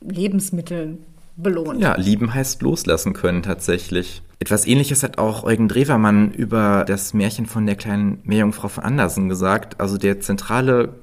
[0.00, 1.04] Lebensmitteln
[1.36, 1.80] belohnt.
[1.80, 4.22] Ja, lieben heißt loslassen können tatsächlich.
[4.38, 9.28] Etwas ähnliches hat auch Eugen Drewermann über das Märchen von der kleinen Meerjungfrau von Andersen
[9.28, 9.80] gesagt.
[9.80, 10.94] Also der zentrale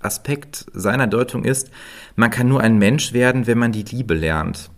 [0.00, 1.70] Aspekt seiner Deutung ist,
[2.16, 4.70] man kann nur ein Mensch werden, wenn man die Liebe lernt.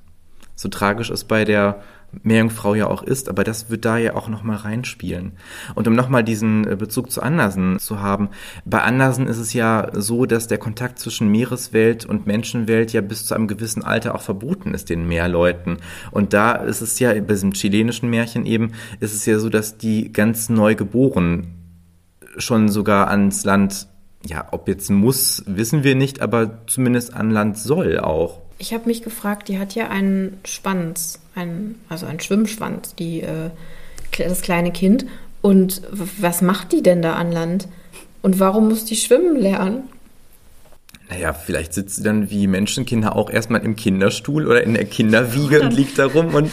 [0.54, 1.82] So tragisch es bei der
[2.22, 5.32] Meerjungfrau ja auch ist, aber das wird da ja auch nochmal reinspielen.
[5.74, 8.30] Und um nochmal diesen äh, Bezug zu Andersen zu haben,
[8.64, 13.26] bei Andersen ist es ja so, dass der Kontakt zwischen Meereswelt und Menschenwelt ja bis
[13.26, 15.78] zu einem gewissen Alter auch verboten ist den Meerleuten.
[16.10, 19.78] Und da ist es ja, bei diesem chilenischen Märchen eben, ist es ja so, dass
[19.78, 21.54] die ganz neu geboren
[22.36, 23.88] schon sogar ans Land
[24.26, 28.38] ja, ob jetzt muss, wissen wir nicht, aber zumindest an Land soll auch.
[28.58, 33.50] Ich habe mich gefragt, die hat ja einen Schwanz, einen, also einen Schwimmschwanz, die, äh,
[34.16, 35.06] das kleine Kind.
[35.40, 37.68] Und was macht die denn da an Land?
[38.20, 39.84] Und warum muss die schwimmen lernen?
[41.10, 45.60] Naja, vielleicht sitzt sie dann wie Menschenkinder auch erstmal im Kinderstuhl oder in der Kinderwiege
[45.60, 46.52] und liegt da rum und.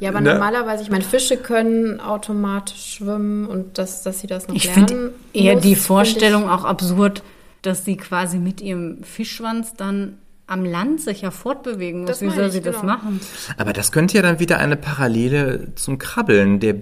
[0.00, 0.32] Ja, aber ne?
[0.32, 4.84] normalerweise, ich meine, Fische können automatisch schwimmen und dass, dass sie das noch ich lernen.
[4.84, 7.22] Ich finde eher muss, die Vorstellung auch absurd,
[7.62, 10.18] dass sie quasi mit ihrem Fischschwanz dann
[10.48, 12.20] am Land sich ja fortbewegen muss.
[12.20, 12.72] Wie soll sie genau.
[12.72, 13.20] das machen?
[13.58, 16.74] Aber das könnte ja dann wieder eine Parallele zum Krabbeln der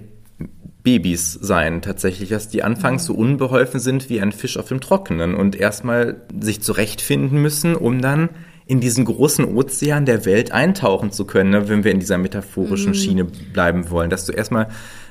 [0.87, 5.35] Babys sein, tatsächlich, dass die anfangs so unbeholfen sind wie ein Fisch auf dem Trockenen
[5.35, 8.29] und erstmal sich zurechtfinden müssen, um dann
[8.67, 12.91] in diesen großen Ozean der Welt eintauchen zu können, ne, wenn wir in dieser metaphorischen
[12.91, 12.95] mhm.
[12.95, 14.69] Schiene bleiben wollen, dass du erstmal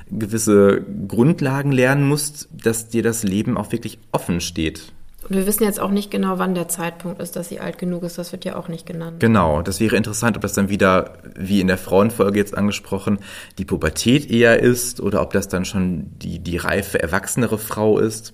[0.09, 4.93] gewisse Grundlagen lernen musst, dass dir das Leben auch wirklich offen steht.
[5.29, 8.03] Und wir wissen jetzt auch nicht genau, wann der Zeitpunkt ist, dass sie alt genug
[8.03, 8.17] ist.
[8.17, 9.19] Das wird ja auch nicht genannt.
[9.19, 13.19] Genau, das wäre interessant, ob das dann wieder, wie in der Frauenfolge jetzt angesprochen,
[13.57, 18.33] die Pubertät eher ist oder ob das dann schon die, die reife, erwachsenere Frau ist.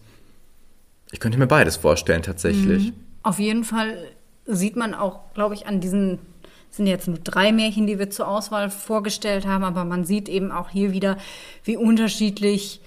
[1.12, 2.88] Ich könnte mir beides vorstellen, tatsächlich.
[2.88, 2.94] Mhm.
[3.24, 3.98] Auf jeden Fall
[4.46, 6.20] sieht man auch, glaube ich, an diesen
[6.70, 10.30] Es sind jetzt nur drei Märchen, die wir zur Auswahl vorgestellt haben, aber man sieht
[10.30, 11.18] eben auch hier wieder,
[11.64, 12.82] wie unterschiedlich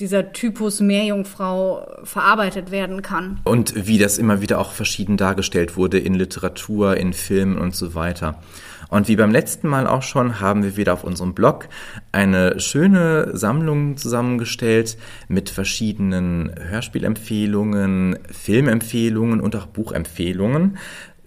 [0.00, 3.40] dieser Typus Meerjungfrau verarbeitet werden kann.
[3.44, 7.94] Und wie das immer wieder auch verschieden dargestellt wurde in Literatur, in Filmen und so
[7.94, 8.40] weiter.
[8.88, 11.68] Und wie beim letzten Mal auch schon, haben wir wieder auf unserem Blog
[12.12, 20.78] eine schöne Sammlung zusammengestellt mit verschiedenen Hörspielempfehlungen, Filmempfehlungen und auch Buchempfehlungen.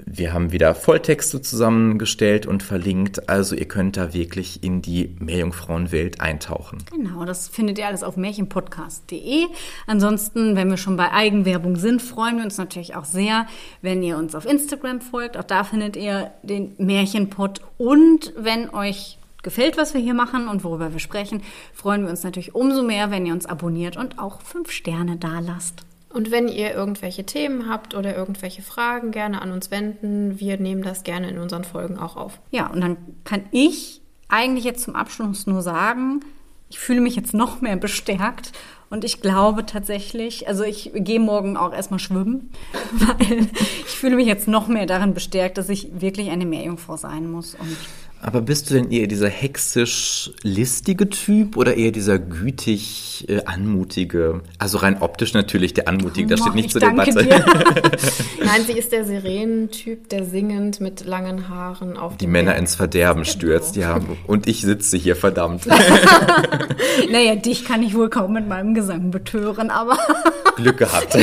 [0.09, 6.21] Wir haben wieder Volltexte zusammengestellt und verlinkt, also ihr könnt da wirklich in die Meerjungfrauenwelt
[6.21, 6.77] eintauchen.
[6.89, 9.47] Genau, das findet ihr alles auf märchenpodcast.de.
[9.85, 13.47] Ansonsten, wenn wir schon bei Eigenwerbung sind, freuen wir uns natürlich auch sehr,
[13.81, 15.35] wenn ihr uns auf Instagram folgt.
[15.35, 17.59] Auch da findet ihr den Märchenpod.
[17.77, 21.43] Und wenn euch gefällt, was wir hier machen und worüber wir sprechen,
[21.73, 25.39] freuen wir uns natürlich umso mehr, wenn ihr uns abonniert und auch fünf Sterne da
[25.41, 25.86] lasst.
[26.17, 30.39] Und wenn ihr irgendwelche Themen habt oder irgendwelche Fragen, gerne an uns wenden.
[30.39, 32.39] Wir nehmen das gerne in unseren Folgen auch auf.
[32.49, 36.21] Ja, und dann kann ich eigentlich jetzt zum Abschluss nur sagen,
[36.69, 38.51] ich fühle mich jetzt noch mehr bestärkt
[38.89, 42.49] und ich glaube tatsächlich, also ich gehe morgen auch erstmal schwimmen,
[42.93, 43.47] weil
[43.85, 47.53] ich fühle mich jetzt noch mehr darin bestärkt, dass ich wirklich eine Meerjungfrau sein muss
[47.53, 47.77] und
[48.21, 54.41] aber bist du denn eher dieser hexisch listige Typ oder eher dieser gütig äh, anmutige?
[54.57, 57.23] Also rein optisch natürlich der anmutige, da steht nicht zur Debatte.
[58.43, 62.61] Nein, sie ist der Sirenentyp, der singend mit langen Haaren auf die Männer Berg.
[62.61, 63.99] ins Verderben stürzt, ja.
[64.25, 65.67] Und ich sitze hier verdammt.
[67.11, 69.97] naja, dich kann ich wohl kaum mit meinem Gesang betören, aber
[70.55, 71.15] Glück gehabt.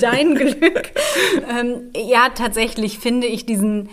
[0.00, 0.92] Dein Glück.
[1.48, 3.88] Ähm, ja, tatsächlich finde ich diesen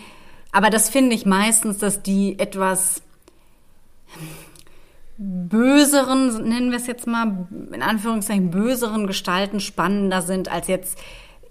[0.58, 3.04] aber das finde ich meistens, dass die etwas
[5.20, 10.98] böseren, nennen wir es jetzt mal, in Anführungszeichen böseren Gestalten spannender sind als jetzt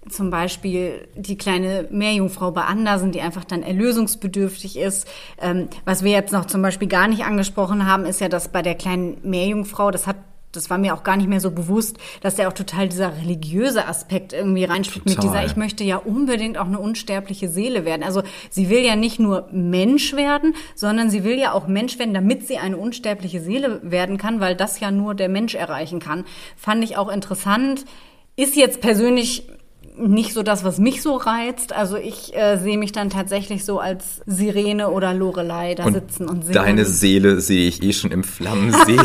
[0.09, 5.07] zum Beispiel die kleine Meerjungfrau bei Andersen, die einfach dann erlösungsbedürftig ist.
[5.41, 8.61] Ähm, was wir jetzt noch zum Beispiel gar nicht angesprochen haben, ist ja, dass bei
[8.61, 10.17] der kleinen Meerjungfrau, das hat
[10.57, 13.87] das war mir auch gar nicht mehr so bewusst, dass der auch total dieser religiöse
[13.87, 18.03] Aspekt irgendwie reinspielt mit dieser, ich möchte ja unbedingt auch eine unsterbliche Seele werden.
[18.03, 22.13] Also sie will ja nicht nur Mensch werden, sondern sie will ja auch Mensch werden,
[22.13, 26.25] damit sie eine unsterbliche Seele werden kann, weil das ja nur der Mensch erreichen kann.
[26.55, 27.85] Fand ich auch interessant.
[28.35, 29.47] Ist jetzt persönlich
[29.97, 31.73] nicht so das, was mich so reizt.
[31.73, 36.29] Also ich äh, sehe mich dann tatsächlich so als Sirene oder Lorelei da und sitzen
[36.29, 36.53] und singen.
[36.53, 38.97] Deine Seele sehe ich eh schon im Flammensee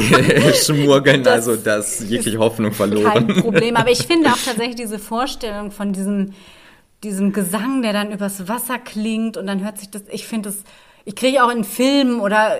[0.55, 3.26] schmurgeln, das also das jegliche Hoffnung verloren.
[3.28, 6.32] Kein Problem, aber ich finde auch tatsächlich diese Vorstellung von diesem,
[7.03, 10.59] diesem Gesang, der dann übers Wasser klingt und dann hört sich das, ich finde das,
[11.05, 12.57] ich kriege auch in Filmen oder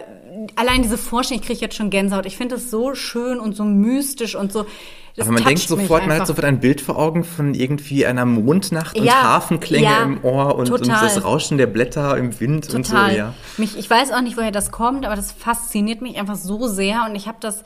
[0.57, 2.27] allein diese Vorstellung, ich kriege jetzt schon Gänsehaut.
[2.27, 4.67] Ich finde das so schön und so mystisch und so
[5.15, 8.25] das Aber man denkt sofort, man hat sofort ein Bild vor Augen von irgendwie einer
[8.25, 12.65] Mondnacht und ja, Hafenklänge ja, im Ohr und, und, das Rauschen der Blätter im Wind
[12.65, 12.79] total.
[12.79, 12.97] und so.
[12.97, 13.35] Ja.
[13.59, 17.05] Mich, ich weiß auch nicht, woher das kommt, aber das fasziniert mich einfach so sehr
[17.07, 17.63] und ich habe das,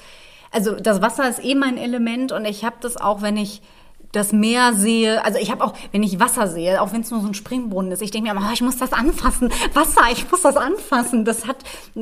[0.51, 3.63] also das Wasser ist eh mein Element und ich habe das auch, wenn ich
[4.13, 7.21] das Meer sehe, also ich habe auch, wenn ich Wasser sehe, auch wenn es nur
[7.21, 10.31] so ein Springbrunnen ist, ich denke mir immer, oh, ich muss das anfassen, Wasser, ich
[10.31, 11.25] muss das anfassen.
[11.25, 11.57] Das hat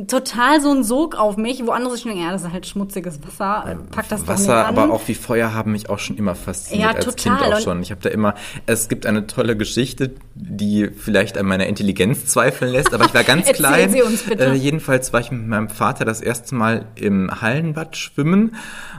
[0.06, 3.20] total so einen Sog auf mich, wo andere schon denken, ja, das ist halt schmutziges
[3.26, 6.96] Wasser, pack das Wasser, aber auch wie Feuer haben mich auch schon immer fasziniert, ja,
[6.96, 7.38] als total.
[7.38, 7.82] Kind auch schon.
[7.82, 8.34] Ich habe da immer,
[8.66, 13.24] es gibt eine tolle Geschichte, die vielleicht an meiner Intelligenz zweifeln lässt, aber ich war
[13.24, 13.90] ganz klein.
[13.90, 14.44] Sie uns bitte.
[14.44, 18.56] Äh, jedenfalls war ich mit meinem Vater das erste Mal im Hallenbad schwimmen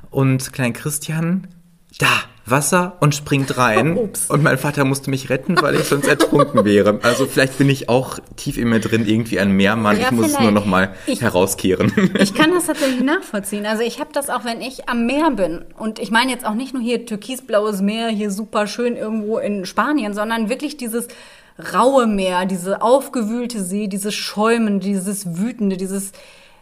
[0.10, 1.48] und Klein Christian,
[2.00, 2.08] da,
[2.46, 3.98] Wasser und springt rein.
[3.98, 4.30] Ups.
[4.30, 7.00] Und mein Vater musste mich retten, weil ich sonst ertrunken wäre.
[7.02, 9.98] Also vielleicht bin ich auch tief in mir drin irgendwie ein Meermann.
[9.98, 11.92] Ja, ich muss es nur noch mal ich, herauskehren.
[12.20, 13.66] Ich kann das tatsächlich nachvollziehen.
[13.66, 15.66] Also ich habe das auch, wenn ich am Meer bin.
[15.78, 19.66] Und ich meine jetzt auch nicht nur hier türkisblaues Meer, hier super schön irgendwo in
[19.66, 21.08] Spanien, sondern wirklich dieses
[21.74, 26.12] raue Meer, diese aufgewühlte See, dieses Schäumen, dieses Wütende, dieses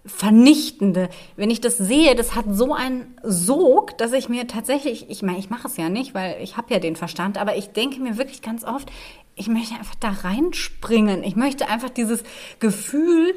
[0.06, 1.10] Vernichtende.
[1.38, 5.40] Wenn ich das sehe, das hat so einen Sog, dass ich mir tatsächlich, ich meine,
[5.40, 8.18] ich mache es ja nicht, weil ich habe ja den Verstand, aber ich denke mir
[8.18, 8.92] wirklich ganz oft,
[9.36, 11.24] ich möchte einfach da reinspringen.
[11.24, 12.24] Ich möchte einfach dieses
[12.60, 13.34] Gefühl,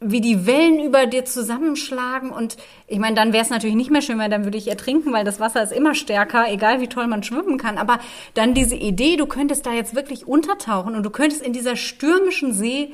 [0.00, 2.56] wie die Wellen über dir zusammenschlagen und
[2.86, 5.24] ich meine, dann wäre es natürlich nicht mehr schön, weil dann würde ich ertrinken, weil
[5.24, 7.78] das Wasser ist immer stärker, egal wie toll man schwimmen kann.
[7.78, 7.98] Aber
[8.34, 12.52] dann diese Idee, du könntest da jetzt wirklich untertauchen und du könntest in dieser stürmischen
[12.52, 12.92] See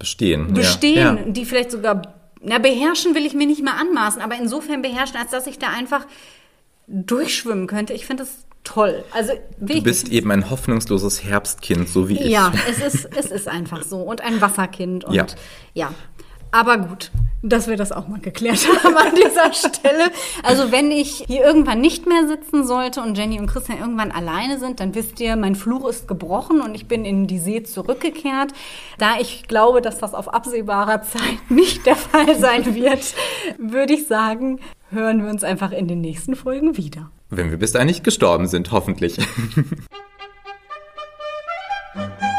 [0.00, 0.52] bestehen.
[0.52, 1.16] Bestehen, ja.
[1.26, 2.02] die vielleicht sogar,
[2.42, 5.68] na, beherrschen will ich mir nicht mal anmaßen, aber insofern beherrschen, als dass ich da
[5.68, 6.06] einfach
[6.88, 7.92] durchschwimmen könnte.
[7.92, 9.04] Ich finde das toll.
[9.12, 12.30] Also du bist eben ein hoffnungsloses Herbstkind, so wie ich.
[12.30, 13.98] Ja, es ist, es ist einfach so.
[13.98, 15.04] Und ein Wasserkind.
[15.04, 15.26] Und ja.
[15.74, 15.94] ja.
[16.52, 17.10] Aber gut,
[17.42, 20.10] dass wir das auch mal geklärt haben an dieser Stelle.
[20.42, 24.58] Also wenn ich hier irgendwann nicht mehr sitzen sollte und Jenny und Christian irgendwann alleine
[24.58, 28.52] sind, dann wisst ihr, mein Fluch ist gebrochen und ich bin in die See zurückgekehrt.
[28.98, 33.14] Da ich glaube, dass das auf absehbarer Zeit nicht der Fall sein wird,
[33.58, 34.60] würde ich sagen,
[34.90, 37.10] hören wir uns einfach in den nächsten Folgen wieder.
[37.30, 39.18] Wenn wir bis dahin nicht gestorben sind, hoffentlich.